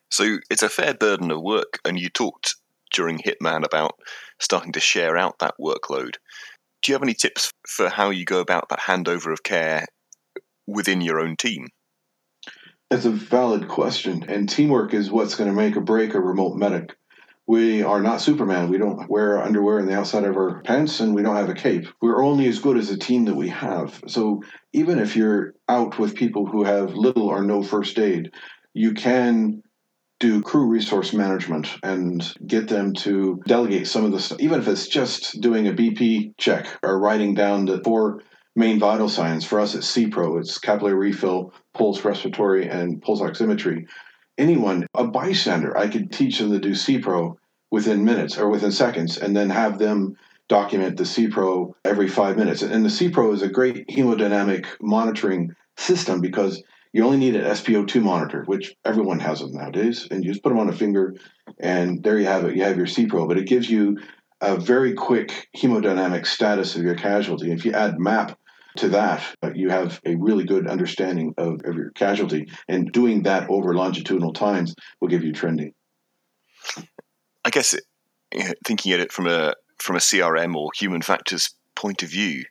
So 0.10 0.38
it's 0.50 0.64
a 0.64 0.70
fair 0.70 0.94
burden 0.94 1.32
of 1.32 1.42
work. 1.42 1.80
And 1.86 2.00
you 2.00 2.10
talked 2.10 2.56
during 2.94 3.20
Hitman 3.20 3.66
about 3.66 4.00
starting 4.40 4.72
to 4.74 4.80
share 4.80 5.18
out 5.18 5.40
that 5.40 5.56
workload. 5.60 6.16
Do 6.82 6.92
you 6.92 6.96
have 6.96 7.04
any 7.04 7.14
tips 7.14 7.52
for 7.68 7.90
how 7.90 8.10
you 8.12 8.26
go 8.26 8.40
about 8.40 8.70
that 8.70 8.80
handover 8.80 9.32
of 9.34 9.44
care 9.44 9.86
within 10.66 11.02
your 11.02 11.20
own 11.20 11.36
team? 11.36 11.68
It's 12.90 13.06
a 13.06 13.12
valid 13.12 13.68
question, 13.68 14.26
and 14.30 14.48
teamwork 14.48 14.94
is 14.94 15.12
what's 15.12 15.36
going 15.36 15.50
to 15.50 15.56
make 15.56 15.76
or 15.76 15.82
break 15.82 16.14
a 16.14 16.22
remote 16.22 16.56
medic. 16.56 16.96
We 17.46 17.82
are 17.82 18.02
not 18.02 18.22
Superman. 18.22 18.70
We 18.70 18.78
don't 18.78 19.10
wear 19.10 19.42
underwear 19.42 19.80
on 19.80 19.86
the 19.86 19.98
outside 19.98 20.24
of 20.24 20.36
our 20.36 20.62
pants, 20.64 21.00
and 21.00 21.14
we 21.14 21.24
don't 21.24 21.36
have 21.36 21.50
a 21.50 21.54
cape. 21.54 21.88
We're 22.02 22.24
only 22.24 22.48
as 22.48 22.60
good 22.60 22.78
as 22.78 22.90
the 22.90 22.98
team 22.98 23.26
that 23.26 23.36
we 23.36 23.50
have. 23.50 24.02
So 24.08 24.44
even 24.74 25.00
if 25.00 25.16
you're 25.16 25.54
out 25.68 25.98
with 25.98 26.16
people 26.16 26.46
who 26.46 26.64
have 26.64 26.94
little 26.94 27.28
or 27.28 27.42
no 27.44 27.64
first 27.64 27.98
aid, 28.00 28.32
you 28.74 28.94
can 28.94 29.64
do 30.20 30.42
crew 30.42 30.68
resource 30.68 31.14
management 31.14 31.78
and 31.84 32.34
get 32.46 32.68
them 32.68 32.94
to 32.94 33.42
delegate 33.46 33.88
some 33.88 34.06
of 34.06 34.12
the 34.12 34.20
stuff, 34.20 34.40
even 34.40 34.60
if 34.60 34.68
it's 34.68 34.88
just 34.88 35.40
doing 35.42 35.68
a 35.68 35.74
BP 35.74 36.36
check 36.38 36.68
or 36.82 37.00
writing 37.00 37.36
down 37.36 37.66
the 37.66 37.82
four 37.84 38.24
main 38.56 38.80
vital 38.80 39.10
signs. 39.10 39.46
For 39.46 39.60
us, 39.60 39.76
it's 39.76 39.96
CPRO, 39.96 40.40
it's 40.40 40.58
capillary 40.58 40.96
refill, 40.96 41.54
pulse 41.74 42.04
respiratory, 42.04 42.68
and 42.68 43.02
pulse 43.02 43.22
oximetry. 43.22 43.86
Anyone, 44.38 44.88
a 44.96 45.06
bystander, 45.06 45.78
I 45.78 45.88
could 45.88 46.12
teach 46.12 46.40
them 46.40 46.52
to 46.52 46.60
do 46.60 46.72
CPRO 46.72 47.36
within 47.70 48.04
minutes 48.04 48.38
or 48.38 48.50
within 48.50 48.72
seconds 48.72 49.18
and 49.18 49.36
then 49.36 49.50
have 49.50 49.78
them 49.78 50.16
document 50.48 50.98
the 50.98 51.04
CPRO 51.04 51.74
every 51.84 52.08
five 52.08 52.38
minutes. 52.38 52.62
And 52.62 52.84
the 52.84 52.90
CPRO 52.90 53.34
is 53.34 53.42
a 53.42 53.50
great 53.50 53.88
hemodynamic 53.88 54.66
monitoring 54.82 55.54
system 55.76 56.22
because 56.22 56.64
you 56.98 57.06
only 57.06 57.18
need 57.18 57.36
an 57.36 57.44
SpO2 57.44 58.02
monitor, 58.02 58.42
which 58.46 58.74
everyone 58.84 59.20
has 59.20 59.40
them 59.40 59.52
nowadays, 59.52 60.08
and 60.10 60.24
you 60.24 60.32
just 60.32 60.42
put 60.42 60.50
them 60.50 60.58
on 60.58 60.68
a 60.68 60.74
finger, 60.74 61.14
and 61.60 62.02
there 62.02 62.18
you 62.18 62.26
have 62.26 62.44
it. 62.46 62.56
You 62.56 62.64
have 62.64 62.76
your 62.76 62.88
CPRO, 62.88 63.28
but 63.28 63.38
it 63.38 63.46
gives 63.46 63.70
you 63.70 64.00
a 64.42 64.58
very 64.58 64.96
quick 64.96 65.48
hemodynamic 65.56 66.26
status 66.26 66.76
of 66.76 66.82
your 66.82 66.96
casualty. 66.96 67.52
If 67.52 67.66
you 67.66 67.74
add 67.74 68.00
MAP 68.00 68.36
to 68.78 68.90
that, 68.90 69.24
uh, 69.44 69.52
you 69.54 69.70
have 69.70 70.02
a 70.08 70.16
really 70.16 70.44
good 70.44 70.68
understanding 70.68 71.36
of, 71.38 71.62
of 71.66 71.76
your 71.76 71.92
casualty. 71.92 72.48
And 72.68 72.92
doing 72.92 73.22
that 73.24 73.48
over 73.48 73.76
longitudinal 73.76 74.34
times 74.34 74.74
will 75.00 75.10
give 75.10 75.24
you 75.24 75.34
trending. 75.34 75.74
I 77.46 77.52
guess 77.52 77.76
it, 77.76 77.84
thinking 78.66 78.92
at 78.94 79.00
it 79.00 79.12
from 79.12 79.28
a 79.28 79.54
from 79.78 79.98
a 79.98 80.00
CRM 80.00 80.56
or 80.56 80.72
human 80.76 81.04
factors 81.04 81.54
point 81.76 82.02
of 82.02 82.10
view, 82.10 82.44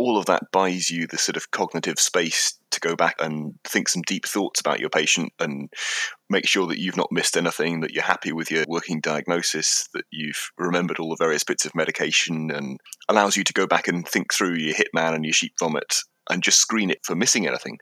all 0.00 0.16
of 0.16 0.24
that 0.24 0.50
buys 0.50 0.88
you 0.88 1.06
the 1.06 1.18
sort 1.18 1.36
of 1.36 1.50
cognitive 1.50 2.00
space 2.00 2.58
to 2.70 2.80
go 2.80 2.96
back 2.96 3.16
and 3.20 3.52
think 3.64 3.86
some 3.86 4.00
deep 4.00 4.24
thoughts 4.24 4.58
about 4.58 4.80
your 4.80 4.88
patient 4.88 5.30
and 5.38 5.68
make 6.30 6.46
sure 6.46 6.66
that 6.66 6.78
you've 6.78 6.96
not 6.96 7.12
missed 7.12 7.36
anything, 7.36 7.80
that 7.80 7.90
you're 7.90 8.02
happy 8.02 8.32
with 8.32 8.50
your 8.50 8.64
working 8.66 9.02
diagnosis, 9.02 9.86
that 9.92 10.04
you've 10.10 10.52
remembered 10.56 10.98
all 10.98 11.10
the 11.10 11.22
various 11.22 11.44
bits 11.44 11.66
of 11.66 11.74
medication, 11.74 12.50
and 12.50 12.78
allows 13.10 13.36
you 13.36 13.44
to 13.44 13.52
go 13.52 13.66
back 13.66 13.88
and 13.88 14.08
think 14.08 14.32
through 14.32 14.54
your 14.54 14.74
hitman 14.74 15.14
and 15.14 15.22
your 15.22 15.34
sheep 15.34 15.52
vomit 15.60 15.96
and 16.30 16.42
just 16.42 16.60
screen 16.60 16.88
it 16.88 17.00
for 17.04 17.14
missing 17.14 17.46
anything. 17.46 17.76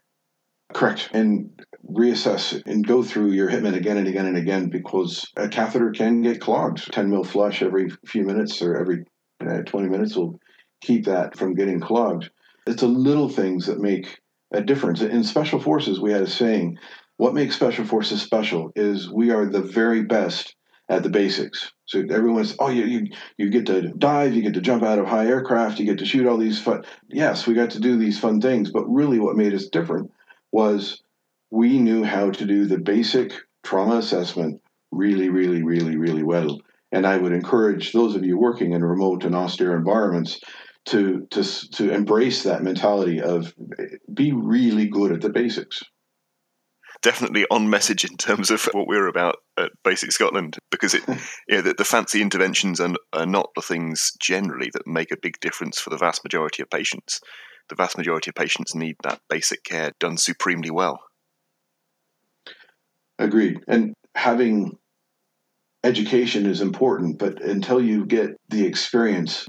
Correct. 0.75 1.11
And 1.13 1.65
reassess 1.89 2.61
and 2.67 2.85
go 2.85 3.05
through 3.05 3.31
your 3.31 3.49
hitman 3.49 3.77
again 3.77 3.97
and 3.97 4.09
again 4.09 4.27
and 4.27 4.37
again 4.37 4.71
because 4.71 5.25
a 5.37 5.49
catheter 5.49 5.93
can 5.93 6.23
get 6.23 6.41
clogged. 6.41 6.93
10 6.93 7.11
mil 7.11 7.23
flush 7.23 7.63
every 7.63 7.91
few 8.07 8.25
minutes 8.25 8.61
or 8.61 8.77
every 8.77 9.05
uh, 9.41 9.63
20 9.63 9.89
minutes 9.89 10.17
will 10.17 10.41
keep 10.81 11.05
that 11.07 11.37
from 11.37 11.55
getting 11.55 11.81
clogged. 11.81 12.31
It's 12.67 12.81
the 12.81 12.89
little 12.89 13.29
things 13.29 13.67
that 13.67 13.81
make 13.81 14.19
a 14.53 14.61
difference. 14.61 15.01
In 15.01 15.25
special 15.25 15.61
forces, 15.61 16.01
we 16.01 16.13
had 16.13 16.23
a 16.23 16.27
saying 16.27 16.79
what 17.19 17.35
makes 17.35 17.57
special 17.57 17.85
forces 17.85 18.23
special 18.23 18.71
is 18.77 19.11
we 19.11 19.31
are 19.31 19.45
the 19.45 19.61
very 19.61 20.03
best 20.03 20.55
at 20.89 21.03
the 21.03 21.11
basics. 21.11 21.73
So 21.85 22.01
everyone's, 22.11 22.55
oh, 22.59 22.69
you, 22.69 22.85
you, 22.85 23.07
you 23.37 23.51
get 23.51 23.67
to 23.67 23.89
dive, 23.89 24.35
you 24.35 24.43
get 24.43 24.55
to 24.55 24.61
jump 24.61 24.83
out 24.83 24.99
of 24.99 25.07
high 25.07 25.27
aircraft, 25.27 25.79
you 25.79 25.85
get 25.85 25.99
to 25.99 26.07
shoot 26.07 26.27
all 26.27 26.39
these 26.39 26.61
fun. 26.61 26.85
Yes, 27.09 27.47
we 27.47 27.55
got 27.55 27.71
to 27.71 27.81
do 27.81 27.97
these 27.97 28.19
fun 28.19 28.41
things, 28.41 28.71
but 28.71 28.87
really 28.87 29.19
what 29.19 29.37
made 29.37 29.53
us 29.53 29.67
different 29.67 30.11
was 30.53 31.03
we 31.51 31.79
knew 31.79 32.05
how 32.05 32.31
to 32.31 32.47
do 32.47 32.67
the 32.67 32.79
basic 32.79 33.33
trauma 33.65 33.97
assessment 33.97 34.63
really, 34.93 35.29
really, 35.29 35.63
really, 35.63 35.97
really 35.97 36.23
well. 36.23 36.61
And 36.93 37.07
I 37.07 37.19
would 37.19 37.33
encourage 37.33 37.93
those 37.93 38.15
of 38.15 38.25
you 38.25 38.39
working 38.39 38.73
in 38.73 38.85
remote 38.85 39.25
and 39.25 39.35
austere 39.35 39.77
environments 39.77 40.41
to 40.87 41.27
to 41.31 41.43
to 41.73 41.91
embrace 41.93 42.43
that 42.45 42.63
mentality 42.63 43.21
of 43.21 43.55
be 44.13 44.33
really 44.33 44.89
good 44.89 45.13
at 45.13 45.21
the 45.21 45.31
basics 45.31 45.83
definitely 47.03 47.45
on 47.51 47.71
message 47.71 48.05
in 48.05 48.17
terms 48.17 48.51
of 48.51 48.65
what 48.73 48.87
we're 48.87 49.07
about 49.07 49.37
at 49.57 49.71
BASICS 49.85 50.15
Scotland 50.15 50.59
because 50.71 50.95
it, 50.95 51.03
you 51.49 51.57
know, 51.57 51.63
the, 51.63 51.75
the 51.75 51.85
fancy 51.85 52.21
interventions 52.21 52.81
are, 52.81 52.95
are 53.13 53.27
not 53.27 53.51
the 53.55 53.63
things 53.63 54.13
generally 54.21 54.71
that 54.73 54.87
make 54.87 55.13
a 55.13 55.19
big 55.21 55.39
difference 55.41 55.79
for 55.79 55.91
the 55.91 55.97
vast 55.97 56.25
majority 56.25 56.63
of 56.63 56.71
patients. 56.71 57.21
The 57.69 57.77
vast 57.77 57.99
majority 57.99 58.31
of 58.31 58.35
patients 58.35 58.75
need 58.75 58.97
that 59.03 59.21
basic 59.29 59.63
care 59.65 59.93
done 60.01 60.17
supremely 60.17 60.71
well. 60.71 61.01
Agreed. 63.19 63.59
And 63.69 63.95
having 64.15 64.79
education 65.85 66.47
is 66.47 66.61
important, 66.61 67.19
but 67.19 67.43
until 67.43 67.83
you 67.83 68.07
get 68.07 68.31
the 68.49 68.65
experience, 68.65 69.49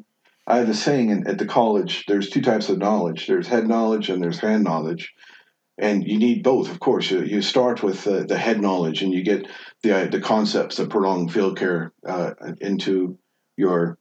I 0.49 0.57
have 0.57 0.69
a 0.69 0.73
saying 0.73 1.27
at 1.27 1.37
the 1.37 1.45
college 1.45 2.05
there's 2.07 2.31
two 2.31 2.41
types 2.41 2.69
of 2.69 2.79
knowledge. 2.79 3.27
There's 3.27 3.47
head 3.47 3.67
knowledge 3.67 4.09
and 4.09 4.21
there's 4.21 4.39
hand 4.39 4.63
knowledge. 4.63 5.13
And 5.77 6.03
you 6.03 6.17
need 6.17 6.43
both 6.43 6.71
of 6.71 6.79
course. 6.79 7.11
You, 7.11 7.21
you 7.21 7.43
start 7.43 7.83
with 7.83 8.05
uh, 8.07 8.23
the 8.23 8.37
head 8.37 8.59
knowledge 8.59 9.03
and 9.03 9.13
you 9.13 9.23
get 9.23 9.47
the 9.83 10.09
the 10.11 10.19
concepts 10.19 10.79
of 10.79 10.89
prolonged 10.89 11.31
field 11.31 11.57
care 11.57 11.93
uh, 12.05 12.31
into 12.59 13.19
your 13.57 13.99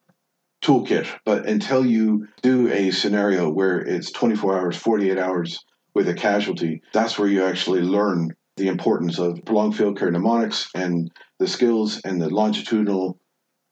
toolkit. 0.65 1.07
But 1.27 1.47
until 1.47 1.85
you 1.85 2.29
do 2.41 2.73
a 2.73 2.93
scenario 2.93 3.51
where 3.51 3.79
it's 3.81 4.11
24 4.11 4.59
hours 4.59 4.77
48 4.79 5.19
hours 5.19 5.63
with 5.95 6.09
a 6.09 6.15
casualty 6.15 6.81
that's 6.93 7.19
where 7.19 7.29
you 7.29 7.45
actually 7.45 7.83
learn 7.83 8.35
the 8.57 8.69
importance 8.69 9.19
of 9.19 9.45
prolonged 9.45 9.77
field 9.77 9.99
care 9.99 10.11
mnemonics 10.11 10.69
and 10.75 11.11
the 11.39 11.47
skills 11.47 12.01
and 12.05 12.21
the 12.21 12.31
longitudinal 12.31 13.19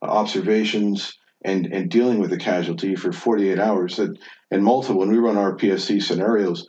observations 0.02 1.16
and, 1.46 1.72
and 1.72 1.88
dealing 1.88 2.18
with 2.18 2.30
the 2.30 2.36
casualty 2.36 2.96
for 2.96 3.12
48 3.12 3.58
hours 3.58 3.96
that 3.96 4.18
and 4.50 4.64
multiple 4.64 4.98
when 4.98 5.10
we 5.10 5.18
run 5.18 5.36
our 5.36 5.56
PSC 5.56 6.02
scenarios 6.02 6.66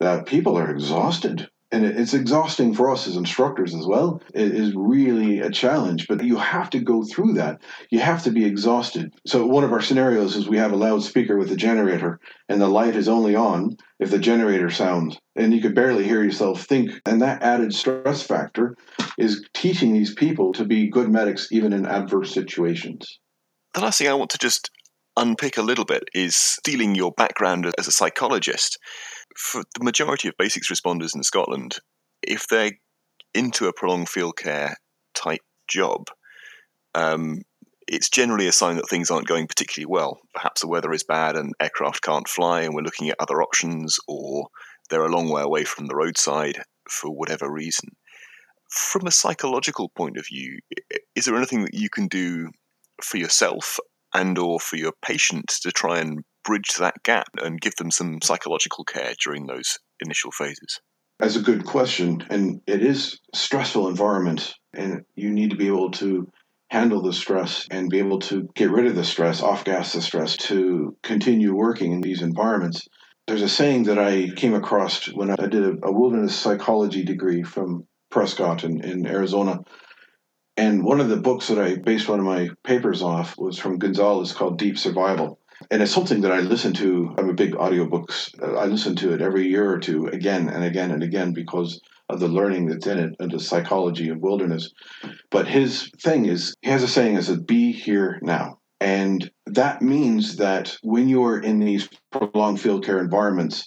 that 0.00 0.26
people 0.26 0.56
are 0.56 0.70
exhausted. 0.70 1.48
And 1.70 1.84
it's 1.84 2.14
exhausting 2.14 2.74
for 2.74 2.90
us 2.90 3.06
as 3.06 3.16
instructors 3.16 3.74
as 3.74 3.86
well. 3.86 4.22
It 4.32 4.54
is 4.54 4.72
really 4.74 5.40
a 5.40 5.50
challenge, 5.50 6.08
but 6.08 6.24
you 6.24 6.36
have 6.36 6.70
to 6.70 6.80
go 6.80 7.02
through 7.02 7.34
that. 7.34 7.60
You 7.90 7.98
have 7.98 8.22
to 8.24 8.30
be 8.30 8.46
exhausted. 8.46 9.12
So, 9.26 9.44
one 9.44 9.64
of 9.64 9.72
our 9.72 9.82
scenarios 9.82 10.34
is 10.34 10.48
we 10.48 10.56
have 10.56 10.72
a 10.72 10.76
loudspeaker 10.76 11.36
with 11.36 11.52
a 11.52 11.56
generator, 11.56 12.20
and 12.48 12.58
the 12.58 12.68
light 12.68 12.96
is 12.96 13.06
only 13.06 13.36
on 13.36 13.76
if 14.00 14.10
the 14.10 14.18
generator 14.18 14.70
sounds, 14.70 15.18
and 15.36 15.52
you 15.52 15.60
could 15.60 15.74
barely 15.74 16.04
hear 16.04 16.24
yourself 16.24 16.62
think. 16.62 16.90
And 17.04 17.20
that 17.20 17.42
added 17.42 17.74
stress 17.74 18.22
factor 18.22 18.74
is 19.18 19.46
teaching 19.52 19.92
these 19.92 20.14
people 20.14 20.54
to 20.54 20.64
be 20.64 20.88
good 20.88 21.10
medics 21.10 21.48
even 21.52 21.74
in 21.74 21.84
adverse 21.84 22.32
situations. 22.32 23.18
The 23.74 23.80
last 23.80 23.98
thing 23.98 24.08
I 24.08 24.14
want 24.14 24.30
to 24.30 24.38
just 24.38 24.70
unpick 25.16 25.56
a 25.56 25.62
little 25.62 25.84
bit 25.84 26.04
is 26.14 26.36
stealing 26.36 26.94
your 26.94 27.12
background 27.12 27.66
as 27.78 27.88
a 27.88 27.92
psychologist 27.92 28.78
for 29.36 29.62
the 29.76 29.84
majority 29.84 30.28
of 30.28 30.36
basics 30.36 30.70
responders 30.70 31.14
in 31.14 31.22
Scotland, 31.22 31.78
if 32.22 32.48
they're 32.48 32.72
into 33.34 33.66
a 33.66 33.72
prolonged 33.72 34.08
field 34.08 34.36
care 34.36 34.76
type 35.14 35.42
job, 35.68 36.08
um, 36.94 37.42
it's 37.86 38.10
generally 38.10 38.48
a 38.48 38.52
sign 38.52 38.76
that 38.76 38.88
things 38.88 39.10
aren't 39.10 39.28
going 39.28 39.46
particularly 39.46 39.86
well. 39.86 40.18
Perhaps 40.34 40.60
the 40.60 40.68
weather 40.68 40.92
is 40.92 41.04
bad 41.04 41.36
and 41.36 41.54
aircraft 41.60 42.02
can't 42.02 42.28
fly, 42.28 42.62
and 42.62 42.74
we're 42.74 42.82
looking 42.82 43.08
at 43.08 43.16
other 43.20 43.42
options, 43.42 43.98
or 44.08 44.48
they're 44.90 45.04
a 45.04 45.10
long 45.10 45.28
way 45.28 45.42
away 45.42 45.64
from 45.64 45.86
the 45.86 45.94
roadside 45.94 46.62
for 46.88 47.10
whatever 47.10 47.50
reason. 47.50 47.90
From 48.70 49.06
a 49.06 49.12
psychological 49.12 49.88
point 49.88 50.18
of 50.18 50.26
view, 50.26 50.58
is 51.14 51.24
there 51.24 51.36
anything 51.36 51.62
that 51.62 51.74
you 51.74 51.88
can 51.88 52.08
do 52.08 52.50
for 53.02 53.16
yourself 53.16 53.78
and 54.14 54.38
or 54.38 54.58
for 54.58 54.76
your 54.76 54.92
patients 55.02 55.60
to 55.60 55.70
try 55.70 55.98
and 55.98 56.20
bridge 56.44 56.74
that 56.78 57.02
gap 57.04 57.28
and 57.42 57.60
give 57.60 57.76
them 57.76 57.90
some 57.90 58.18
psychological 58.22 58.84
care 58.84 59.12
during 59.22 59.46
those 59.46 59.78
initial 60.00 60.30
phases? 60.30 60.80
That's 61.18 61.36
a 61.36 61.42
good 61.42 61.64
question. 61.64 62.24
And 62.30 62.60
it 62.66 62.82
is 62.82 63.18
stressful 63.34 63.88
environment 63.88 64.54
and 64.74 65.02
you 65.16 65.30
need 65.30 65.50
to 65.50 65.56
be 65.56 65.66
able 65.66 65.90
to 65.92 66.28
handle 66.70 67.02
the 67.02 67.12
stress 67.12 67.66
and 67.70 67.88
be 67.88 67.98
able 67.98 68.20
to 68.20 68.48
get 68.54 68.70
rid 68.70 68.86
of 68.86 68.94
the 68.94 69.04
stress, 69.04 69.42
off 69.42 69.64
gas 69.64 69.92
the 69.92 70.02
stress 70.02 70.36
to 70.36 70.96
continue 71.02 71.54
working 71.54 71.92
in 71.92 72.00
these 72.00 72.22
environments. 72.22 72.86
There's 73.26 73.42
a 73.42 73.48
saying 73.48 73.84
that 73.84 73.98
I 73.98 74.28
came 74.36 74.54
across 74.54 75.06
when 75.06 75.30
I 75.30 75.46
did 75.46 75.64
a 75.82 75.92
wilderness 75.92 76.36
psychology 76.36 77.04
degree 77.04 77.42
from 77.42 77.86
Prescott 78.10 78.64
in, 78.64 78.82
in 78.84 79.06
Arizona. 79.06 79.58
And 80.58 80.82
one 80.82 80.98
of 80.98 81.08
the 81.08 81.16
books 81.16 81.46
that 81.46 81.58
I 81.60 81.76
based 81.76 82.08
one 82.08 82.18
of 82.18 82.24
my 82.24 82.50
papers 82.64 83.00
off 83.00 83.38
was 83.38 83.60
from 83.60 83.78
Gonzales 83.78 84.32
called 84.32 84.58
Deep 84.58 84.76
Survival. 84.76 85.38
And 85.70 85.80
it's 85.80 85.92
something 85.92 86.22
that 86.22 86.32
I 86.32 86.40
listen 86.40 86.72
to. 86.74 87.14
I'm 87.16 87.28
a 87.28 87.34
big 87.34 87.52
audiobooks. 87.52 88.30
Uh, 88.42 88.56
I 88.56 88.66
listen 88.66 88.96
to 88.96 89.12
it 89.12 89.22
every 89.22 89.46
year 89.46 89.70
or 89.70 89.78
two 89.78 90.08
again 90.08 90.48
and 90.48 90.64
again 90.64 90.90
and 90.90 91.04
again 91.04 91.32
because 91.32 91.80
of 92.08 92.18
the 92.18 92.26
learning 92.26 92.66
that's 92.66 92.88
in 92.88 92.98
it 92.98 93.14
and 93.20 93.30
the 93.30 93.38
psychology 93.38 94.08
of 94.08 94.18
wilderness. 94.18 94.72
But 95.30 95.46
his 95.46 95.92
thing 96.02 96.24
is, 96.26 96.56
he 96.60 96.70
has 96.70 96.82
a 96.82 96.88
saying 96.88 97.14
is 97.14 97.28
that 97.28 97.46
be 97.46 97.70
here 97.70 98.18
now. 98.20 98.58
And 98.80 99.30
that 99.46 99.80
means 99.80 100.36
that 100.36 100.76
when 100.82 101.08
you're 101.08 101.38
in 101.38 101.60
these 101.60 101.88
prolonged 102.10 102.60
field 102.60 102.84
care 102.84 102.98
environments, 102.98 103.64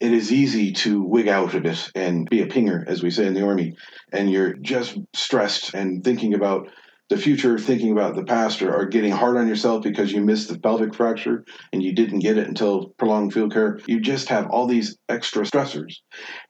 it 0.00 0.12
is 0.12 0.32
easy 0.32 0.72
to 0.72 1.02
wig 1.02 1.28
out 1.28 1.54
of 1.54 1.66
it 1.66 1.90
and 1.94 2.28
be 2.28 2.42
a 2.42 2.46
pinger, 2.46 2.86
as 2.86 3.02
we 3.02 3.10
say 3.10 3.26
in 3.26 3.34
the 3.34 3.44
army, 3.44 3.74
and 4.12 4.30
you're 4.30 4.54
just 4.54 4.96
stressed 5.12 5.74
and 5.74 6.04
thinking 6.04 6.34
about 6.34 6.68
the 7.08 7.16
future, 7.16 7.58
thinking 7.58 7.90
about 7.90 8.14
the 8.14 8.24
past, 8.24 8.60
or, 8.60 8.74
or 8.74 8.86
getting 8.86 9.12
hard 9.12 9.36
on 9.38 9.48
yourself 9.48 9.82
because 9.82 10.12
you 10.12 10.20
missed 10.20 10.48
the 10.48 10.58
pelvic 10.58 10.94
fracture 10.94 11.44
and 11.72 11.82
you 11.82 11.94
didn't 11.94 12.18
get 12.18 12.36
it 12.36 12.46
until 12.46 12.90
prolonged 12.98 13.32
field 13.32 13.52
care. 13.52 13.80
You 13.86 14.00
just 14.00 14.28
have 14.28 14.48
all 14.50 14.66
these 14.66 14.98
extra 15.08 15.44
stressors. 15.44 15.96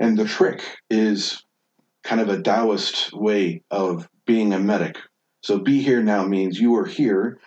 And 0.01 0.19
the 0.19 0.25
trick 0.25 0.63
is 0.91 1.43
kind 2.03 2.21
of 2.21 2.29
a 2.29 2.43
Taoist 2.43 3.13
way 3.13 3.63
of 3.71 4.09
being 4.27 4.53
a 4.53 4.59
medic. 4.59 4.99
So 5.43 5.61
be 5.61 5.81
here 5.81 6.03
now 6.03 6.27
means 6.27 6.59
you 6.59 6.75
are 6.77 6.87
here 6.87 7.39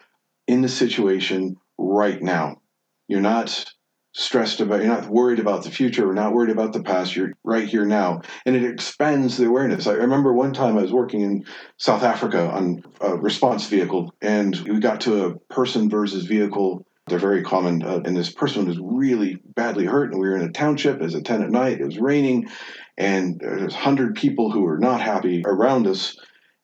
in 0.47 0.61
the 0.61 0.69
situation 0.69 1.57
right 1.77 2.21
now. 2.21 2.61
You're 3.07 3.21
not 3.21 3.65
stressed 4.13 4.59
about, 4.59 4.81
you're 4.81 4.93
not 4.93 5.07
worried 5.07 5.39
about 5.39 5.63
the 5.63 5.71
future 5.71 6.09
or 6.09 6.13
not 6.13 6.33
worried 6.33 6.49
about 6.49 6.73
the 6.73 6.83
past. 6.83 7.15
You're 7.15 7.31
right 7.43 7.67
here 7.67 7.85
now. 7.85 8.21
And 8.45 8.55
it 8.55 8.63
expands 8.63 9.37
the 9.37 9.47
awareness. 9.47 9.87
I 9.87 9.93
remember 9.93 10.33
one 10.33 10.53
time 10.53 10.77
I 10.77 10.81
was 10.81 10.91
working 10.91 11.21
in 11.21 11.45
South 11.77 12.03
Africa 12.03 12.49
on 12.49 12.83
a 12.99 13.15
response 13.15 13.67
vehicle, 13.67 14.13
and 14.21 14.55
we 14.67 14.79
got 14.79 15.01
to 15.01 15.25
a 15.25 15.39
person 15.53 15.89
versus 15.89 16.25
vehicle. 16.25 16.85
They're 17.07 17.19
very 17.19 17.43
common. 17.43 17.83
Uh, 17.83 18.01
and 18.05 18.15
this 18.15 18.31
person 18.31 18.67
was 18.67 18.79
really 18.81 19.39
badly 19.55 19.85
hurt, 19.85 20.11
and 20.11 20.21
we 20.21 20.27
were 20.27 20.35
in 20.35 20.47
a 20.47 20.51
township. 20.51 20.97
It 20.97 21.03
was 21.03 21.15
a 21.15 21.21
10 21.21 21.43
at 21.43 21.49
night. 21.49 21.79
It 21.79 21.85
was 21.85 21.97
raining, 21.97 22.49
and 22.97 23.39
there's 23.39 23.73
100 23.73 24.15
people 24.15 24.51
who 24.51 24.61
were 24.61 24.77
not 24.77 25.01
happy 25.01 25.41
around 25.45 25.87
us. 25.87 26.17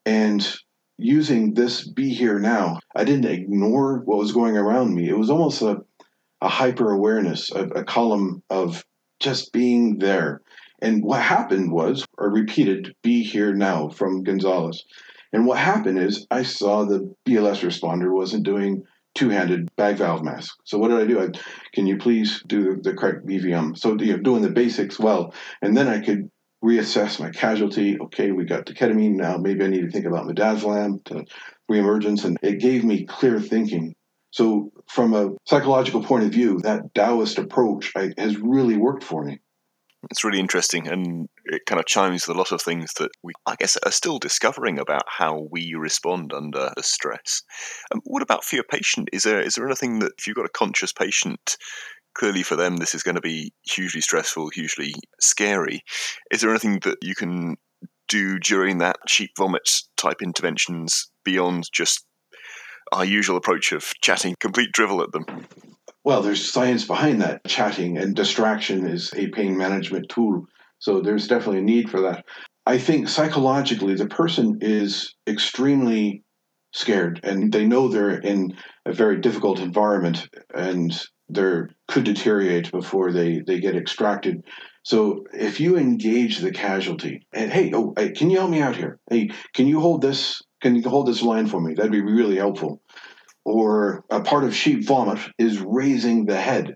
And 0.06 0.46
using 0.98 1.54
this 1.54 1.88
be 1.88 2.10
here 2.10 2.40
now, 2.40 2.80
I 2.96 3.04
didn't 3.04 3.32
ignore 3.32 4.00
what 4.00 4.18
was 4.18 4.32
going 4.32 4.58
around 4.58 4.94
me. 4.94 5.10
It 5.10 5.18
was 5.18 5.30
almost 5.30 5.62
a 5.62 5.82
a 6.41 6.47
hyper 6.47 6.91
awareness, 6.91 7.52
a, 7.52 7.63
a 7.67 7.84
column 7.84 8.43
of 8.50 8.84
just 9.19 9.52
being 9.52 10.00
there. 10.00 10.41
And 10.82 11.04
what 11.04 11.21
happened 11.21 11.71
was, 11.71 12.06
I 12.19 12.26
repeated, 12.26 12.95
be 13.02 13.23
here 13.23 13.54
now 13.54 13.89
from 13.89 14.23
Gonzales. 14.23 14.86
And 15.34 15.45
what 15.45 15.58
happened 15.58 16.00
is, 16.00 16.28
I 16.30 16.43
saw 16.43 16.86
the 16.86 17.13
BLS 17.28 17.62
responder 17.62 18.13
wasn't 18.13 18.43
doing 18.43 18.84
two 19.15 19.30
handed 19.30 19.67
bag 19.76 19.97
valve 19.97 20.23
mask. 20.23 20.56
So 20.63 20.78
what 20.78 20.89
did 20.89 21.00
I 21.00 21.06
do? 21.06 21.19
I, 21.19 21.30
can 21.73 21.88
you 21.88 21.97
please 21.97 22.43
do 22.45 22.80
the, 22.82 22.93
correct 22.93 23.26
BVM? 23.26 23.78
So 23.78 23.97
you 24.00 24.15
know, 24.15 24.21
doing 24.21 24.43
the 24.43 24.52
basics 24.52 25.00
well. 25.00 25.34
And 25.62 25.76
then 25.76 25.88
I 25.88 26.00
could 26.00 26.30
reassess 26.63 27.19
my 27.19 27.32
casualty. 27.32 28.00
Okay, 28.00 28.32
we 28.32 28.45
got 28.45 28.67
the 28.67 28.73
ketamine 28.73 29.15
now. 29.15 29.38
Maybe 29.38 29.63
I 29.63 29.67
need 29.67 29.82
to 29.82 29.91
think 29.91 30.06
about 30.06 30.28
midazolam 30.28 31.04
to 31.06 31.26
reemergence. 31.69 32.26
And 32.26 32.38
it 32.43 32.60
gave 32.60 32.84
me 32.84 33.06
clear 33.06 33.39
thinking 33.39 33.95
so, 34.32 34.72
from 34.88 35.13
a 35.13 35.32
psychological 35.46 36.04
point 36.04 36.26
of 36.26 36.32
view, 36.32 36.60
that 36.60 36.94
Taoist 36.94 37.38
approach 37.38 37.92
I, 37.96 38.13
has 38.18 38.38
really 38.38 38.78
worked 38.78 39.04
for 39.04 39.24
me. 39.24 39.40
It's 40.12 40.24
really 40.24 40.40
interesting, 40.40 40.88
and 40.88 41.28
it 41.46 41.66
kind 41.66 41.80
of 41.80 41.86
chimes 41.86 42.28
with 42.28 42.36
a 42.36 42.40
lot 42.40 42.52
of 42.52 42.62
things 42.62 42.94
that 42.94 43.10
we, 43.24 43.34
I 43.46 43.56
guess, 43.56 43.78
are 43.78 43.92
still 43.92 44.20
discovering 44.20 44.80
about 44.80 45.04
how 45.08 45.48
we 45.52 45.74
respond 45.74 46.34
under 46.34 46.72
stress. 46.82 47.42
Um, 47.92 48.02
what 48.04 48.22
about 48.22 48.44
for 48.44 48.56
your 48.56 48.63
patient? 48.63 49.10
Is 49.12 49.24
there 49.24 49.42
is 49.42 49.56
there 49.56 49.66
anything 49.66 50.00
that 50.00 50.13
if 50.18 50.28
you've 50.28 50.36
got 50.36 50.46
a 50.46 50.50
conscious 50.50 50.94
patient, 50.94 51.58
clearly 52.18 52.44
for 52.44 52.56
them 52.56 52.78
this 52.78 52.96
is 52.96 53.04
going 53.04 53.16
to 53.16 53.22
be 53.22 53.54
hugely 53.63 54.02
stressful, 54.02 54.50
hugely 54.50 54.94
scary. 55.20 55.84
Is 56.32 56.42
there 56.42 56.50
anything 56.50 56.80
that 56.80 56.98
you 57.02 57.16
can 57.16 57.58
do 58.08 58.40
during 58.40 58.80
that 58.80 58.98
sheep 59.08 59.32
vomit 59.38 59.70
type 59.98 60.22
interventions 60.22 61.10
beyond 61.24 61.66
just 61.72 62.06
our 62.91 63.06
usual 63.06 63.38
approach 63.38 63.71
of 63.71 63.84
chatting 64.02 64.36
complete 64.39 64.71
drivel 64.71 65.02
at 65.02 65.12
them. 65.12 65.26
Well, 66.04 66.21
there's 66.21 66.50
science 66.50 66.86
behind 66.86 67.21
that. 67.21 67.45
Chatting 67.45 67.97
and 67.97 68.15
distraction 68.15 68.88
is 68.88 69.13
a 69.13 69.28
pain 69.28 69.58
management 69.58 70.10
tool. 70.10 70.45
So 70.80 71.02
there's 71.02 71.28
definitely 71.28 71.60
a 71.60 71.63
need 71.63 71.89
for 71.89 72.02
that. 72.02 72.26
I 72.65 72.78
think 72.78 73.10
psychologically, 73.10 73.95
the 73.95 74.08
person 74.08 74.60
is 74.62 75.15
extremely 75.28 76.23
scared 76.73 77.19
and 77.23 77.52
they 77.52 77.65
know 77.65 77.88
they're 77.88 78.19
in 78.19 78.56
a 78.86 78.93
very 78.93 79.19
difficult 79.19 79.60
environment 79.60 80.28
and 80.54 80.93
they 81.30 81.62
could 81.88 82.04
deteriorate 82.04 82.71
before 82.71 83.12
they, 83.12 83.41
they 83.45 83.60
get 83.60 83.76
extracted. 83.76 84.43
So 84.84 85.26
if 85.34 85.60
you 85.60 85.78
engage 85.78 86.39
the 86.39 86.52
casualty 86.52 87.28
and 87.34 87.52
hey, 87.52 87.71
oh, 87.73 87.93
hey, 87.97 88.12
can 88.12 88.30
you 88.30 88.38
help 88.38 88.52
me 88.52 88.62
out 88.62 88.76
here? 88.76 89.00
Hey, 89.10 89.32
can 89.54 89.67
you 89.67 89.82
hold 89.82 90.02
this? 90.02 90.41
Can 90.62 90.76
you 90.76 90.82
hold 90.84 91.08
this 91.08 91.22
line 91.22 91.48
for 91.48 91.62
me? 91.62 91.74
That'd 91.74 91.91
be 91.91 92.02
really 92.02 92.38
helpful. 92.38 92.82
Or 93.46 94.04
a 94.10 94.22
part 94.22 94.43
of 94.43 94.56
sheep 94.56 94.86
vomit 94.86 95.20
is 95.38 95.60
raising 95.60 96.26
the 96.26 96.38
head 96.38 96.76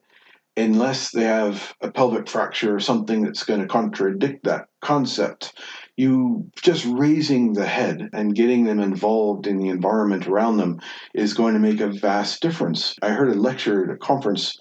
unless 0.57 1.11
they 1.11 1.23
have 1.23 1.73
a 1.81 1.91
pelvic 1.91 2.27
fracture 2.27 2.75
or 2.75 2.79
something 2.79 3.23
that's 3.23 3.43
going 3.43 3.61
to 3.61 3.67
contradict 3.67 4.43
that 4.43 4.67
concept. 4.81 5.53
You 5.97 6.49
just 6.61 6.85
raising 6.85 7.53
the 7.53 7.65
head 7.65 8.09
and 8.13 8.35
getting 8.35 8.65
them 8.65 8.79
involved 8.79 9.47
in 9.47 9.57
the 9.57 9.69
environment 9.69 10.27
around 10.27 10.57
them 10.57 10.79
is 11.13 11.33
going 11.33 11.53
to 11.53 11.59
make 11.59 11.79
a 11.79 11.87
vast 11.87 12.41
difference. 12.41 12.95
I 13.01 13.09
heard 13.09 13.29
a 13.29 13.39
lecture 13.39 13.83
at 13.83 13.95
a 13.95 13.97
conference 13.97 14.57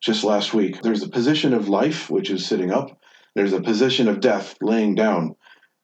just 0.00 0.24
last 0.24 0.54
week. 0.54 0.82
There's 0.82 1.02
a 1.02 1.08
position 1.08 1.54
of 1.54 1.68
life 1.68 2.10
which 2.10 2.30
is 2.30 2.46
sitting 2.46 2.70
up. 2.70 2.98
There's 3.34 3.52
a 3.52 3.60
position 3.60 4.08
of 4.08 4.20
death 4.20 4.54
laying 4.60 4.94
down. 4.94 5.34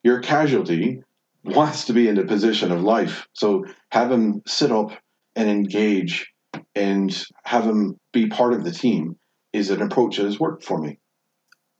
Your 0.04 0.20
casualty 0.20 1.02
wants 1.44 1.86
to 1.86 1.92
be 1.92 2.08
in 2.08 2.16
the 2.16 2.24
position 2.24 2.70
of 2.70 2.82
life 2.82 3.26
so 3.32 3.64
have 3.90 4.10
them 4.10 4.42
sit 4.46 4.70
up 4.70 4.92
and 5.36 5.48
engage 5.48 6.30
and 6.74 7.24
have 7.44 7.64
them 7.64 7.96
be 8.12 8.26
part 8.26 8.52
of 8.52 8.64
the 8.64 8.72
team 8.72 9.16
is 9.52 9.70
an 9.70 9.82
approach 9.82 10.16
that 10.16 10.24
has 10.24 10.40
worked 10.40 10.64
for 10.64 10.80
me. 10.80 10.98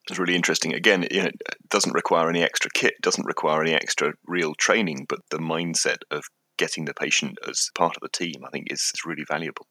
It's 0.08 0.18
really 0.18 0.34
interesting. 0.34 0.74
Again, 0.74 1.06
it 1.08 1.34
doesn't 1.68 1.94
require 1.94 2.28
any 2.28 2.42
extra 2.42 2.70
kit, 2.72 2.94
doesn't 3.00 3.26
require 3.26 3.62
any 3.62 3.74
extra 3.74 4.12
real 4.26 4.54
training, 4.54 5.06
but 5.08 5.20
the 5.30 5.38
mindset 5.38 5.98
of 6.10 6.24
getting 6.58 6.84
the 6.84 6.94
patient 6.94 7.38
as 7.48 7.68
part 7.76 7.96
of 7.96 8.02
the 8.02 8.08
team, 8.08 8.42
I 8.44 8.50
think, 8.50 8.72
is, 8.72 8.90
is 8.94 9.04
really 9.06 9.24
valuable. 9.28 9.66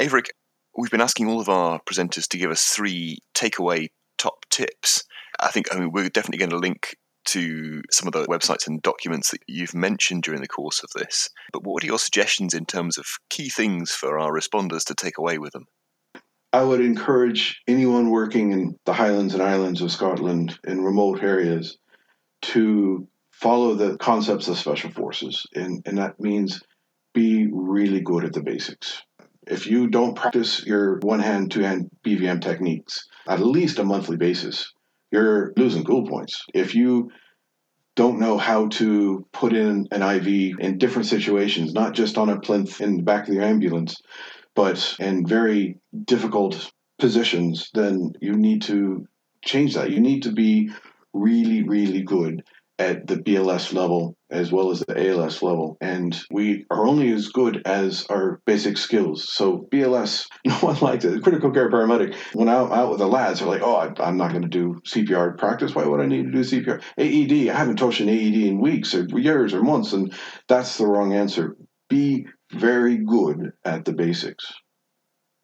Aebhric, 0.00 0.28
we've 0.76 0.90
been 0.90 1.00
asking 1.00 1.28
all 1.28 1.40
of 1.40 1.48
our 1.48 1.80
presenters 1.80 2.26
to 2.28 2.38
give 2.38 2.50
us 2.50 2.64
three 2.64 3.18
takeaway 3.34 3.88
top 4.18 4.46
tips. 4.50 5.04
I 5.38 5.50
think 5.50 5.72
I 5.72 5.78
mean 5.78 5.90
we're 5.92 6.08
definitely 6.08 6.38
going 6.38 6.50
to 6.50 6.58
link 6.58 6.96
to 7.26 7.82
some 7.90 8.06
of 8.06 8.12
the 8.12 8.26
websites 8.26 8.66
and 8.66 8.82
documents 8.82 9.30
that 9.30 9.42
you've 9.46 9.74
mentioned 9.74 10.22
during 10.22 10.40
the 10.40 10.48
course 10.48 10.82
of 10.82 10.90
this. 10.94 11.28
But 11.52 11.64
what 11.64 11.82
are 11.82 11.86
your 11.86 11.98
suggestions 11.98 12.54
in 12.54 12.66
terms 12.66 12.98
of 12.98 13.06
key 13.30 13.48
things 13.48 13.92
for 13.92 14.18
our 14.18 14.32
responders 14.32 14.84
to 14.84 14.94
take 14.94 15.18
away 15.18 15.38
with 15.38 15.52
them? 15.52 15.66
I 16.52 16.62
would 16.62 16.80
encourage 16.80 17.62
anyone 17.66 18.10
working 18.10 18.52
in 18.52 18.78
the 18.84 18.92
Highlands 18.92 19.32
and 19.32 19.42
Islands 19.42 19.80
of 19.80 19.90
Scotland 19.90 20.58
in 20.66 20.82
remote 20.82 21.22
areas 21.22 21.78
to 22.42 23.08
follow 23.30 23.74
the 23.74 23.96
concepts 23.96 24.48
of 24.48 24.58
special 24.58 24.90
forces. 24.90 25.46
And, 25.54 25.82
and 25.86 25.96
that 25.98 26.20
means 26.20 26.60
be 27.14 27.48
really 27.50 28.00
good 28.00 28.24
at 28.24 28.32
the 28.32 28.42
basics. 28.42 29.02
If 29.46 29.66
you 29.66 29.88
don't 29.88 30.14
practice 30.14 30.64
your 30.64 30.98
one 31.00 31.20
hand, 31.20 31.50
two 31.50 31.62
hand 31.62 31.90
BVM 32.04 32.40
techniques 32.40 33.08
at 33.26 33.40
least 33.40 33.78
a 33.78 33.84
monthly 33.84 34.16
basis, 34.16 34.72
you're 35.12 35.52
losing 35.56 35.84
cool 35.84 36.06
points. 36.06 36.44
If 36.54 36.74
you 36.74 37.10
don't 37.94 38.18
know 38.18 38.38
how 38.38 38.68
to 38.68 39.26
put 39.32 39.52
in 39.52 39.86
an 39.92 40.02
IV 40.02 40.58
in 40.58 40.78
different 40.78 41.06
situations, 41.06 41.74
not 41.74 41.92
just 41.92 42.16
on 42.16 42.30
a 42.30 42.40
plinth 42.40 42.80
in 42.80 42.96
the 42.96 43.02
back 43.02 43.28
of 43.28 43.34
the 43.34 43.44
ambulance, 43.44 44.00
but 44.54 44.96
in 44.98 45.26
very 45.26 45.78
difficult 46.04 46.72
positions, 46.98 47.70
then 47.74 48.12
you 48.20 48.32
need 48.32 48.62
to 48.62 49.06
change 49.44 49.74
that. 49.74 49.90
You 49.90 50.00
need 50.00 50.22
to 50.22 50.32
be 50.32 50.70
really, 51.12 51.62
really 51.62 52.02
good 52.02 52.44
at 52.82 53.06
the 53.06 53.16
BLS 53.16 53.72
level 53.72 54.16
as 54.28 54.50
well 54.50 54.70
as 54.70 54.80
the 54.80 55.10
ALS 55.10 55.40
level. 55.42 55.76
And 55.80 56.18
we 56.30 56.64
are 56.70 56.84
only 56.84 57.12
as 57.12 57.28
good 57.28 57.62
as 57.64 58.06
our 58.06 58.40
basic 58.44 58.76
skills. 58.76 59.32
So 59.32 59.68
BLS, 59.70 60.26
no 60.44 60.54
one 60.54 60.78
likes 60.80 61.04
it. 61.04 61.22
Critical 61.22 61.52
care 61.52 61.70
paramedic, 61.70 62.16
when 62.32 62.48
I'm 62.48 62.72
out 62.72 62.90
with 62.90 62.98
the 62.98 63.06
lads, 63.06 63.38
they're 63.38 63.48
like, 63.48 63.62
oh, 63.62 63.76
I, 63.76 64.08
am 64.08 64.16
not 64.16 64.30
going 64.30 64.42
to 64.42 64.48
do 64.48 64.80
CPR 64.86 65.38
practice. 65.38 65.74
Why 65.74 65.84
would 65.84 66.00
I 66.00 66.06
need 66.06 66.24
to 66.24 66.32
do 66.32 66.40
CPR? 66.40 66.82
AED, 66.98 67.50
I 67.50 67.56
haven't 67.56 67.76
touched 67.76 68.00
an 68.00 68.08
AED 68.08 68.48
in 68.48 68.60
weeks 68.60 68.94
or 68.94 69.06
years 69.18 69.54
or 69.54 69.62
months. 69.62 69.92
And 69.92 70.12
that's 70.48 70.76
the 70.78 70.86
wrong 70.86 71.12
answer. 71.12 71.56
Be 71.88 72.26
very 72.50 72.96
good 72.96 73.52
at 73.64 73.84
the 73.84 73.92
basics. 73.92 74.52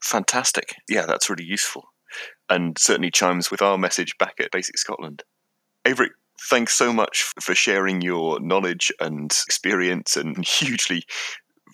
Fantastic. 0.03 0.75
Yeah, 0.89 1.07
that's 1.07 1.31
really 1.31 1.45
useful. 1.45 1.85
And 2.49 2.77
certainly 2.79 3.11
chimes 3.11 3.51
with 3.51 3.63
our 3.63 3.79
message 3.79 4.17
back 4.19 4.35
at 4.41 4.51
BASICS 4.51 4.81
Scotland. 4.81 5.23
Aebhric, 5.87 6.11
thanks 6.51 6.75
so 6.75 6.93
much 6.93 7.33
for 7.41 7.55
sharing 7.55 8.01
your 8.01 8.41
knowledge 8.41 8.93
and 9.01 9.31
experience 9.47 10.17
and 10.17 10.45
hugely 10.47 11.03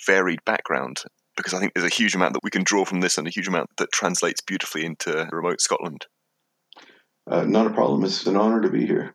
varied 0.07 0.44
background 0.44 1.03
because 1.37 1.55
I 1.55 1.61
think 1.61 1.74
there's 1.74 1.87
a 1.90 1.94
huge 1.94 2.14
amount 2.14 2.35
that 2.35 2.44
we 2.44 2.50
can 2.50 2.62
draw 2.62 2.85
from 2.85 3.00
this 3.00 3.18
and 3.18 3.27
a 3.27 3.31
huge 3.31 3.48
amount 3.48 3.70
that 3.79 3.92
translates 3.92 4.40
beautifully 4.40 4.85
into 4.85 5.29
remote 5.33 5.61
Scotland. 5.61 6.07
Uh, 7.27 7.44
not 7.44 7.66
a 7.66 7.70
problem. 7.70 8.05
It's 8.05 8.27
an 8.27 8.37
honor 8.37 8.61
to 8.61 8.68
be 8.68 8.87
here. 8.87 9.14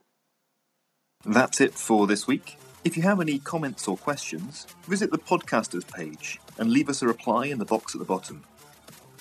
That's 1.26 1.62
it 1.62 1.74
for 1.74 2.08
this 2.08 2.28
week. 2.28 2.58
If 2.84 2.96
you 2.96 3.04
have 3.04 3.20
any 3.20 3.40
comments 3.40 3.88
or 3.88 3.98
questions, 3.98 4.66
visit 4.88 5.12
the 5.12 5.18
podcasters 5.18 5.86
page 5.86 6.40
and 6.58 6.72
leave 6.72 6.90
us 6.90 7.02
a 7.02 7.08
reply 7.08 7.46
in 7.46 7.60
the 7.60 7.66
box 7.66 7.94
at 7.94 8.00
the 8.00 8.06
bottom. 8.06 8.44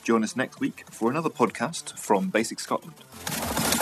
Join 0.04 0.24
us 0.24 0.36
next 0.36 0.60
week 0.60 0.84
for 0.90 1.10
another 1.10 1.28
podcast 1.28 1.98
from 1.98 2.30
BASICS 2.30 2.60
Scotland. 2.60 3.77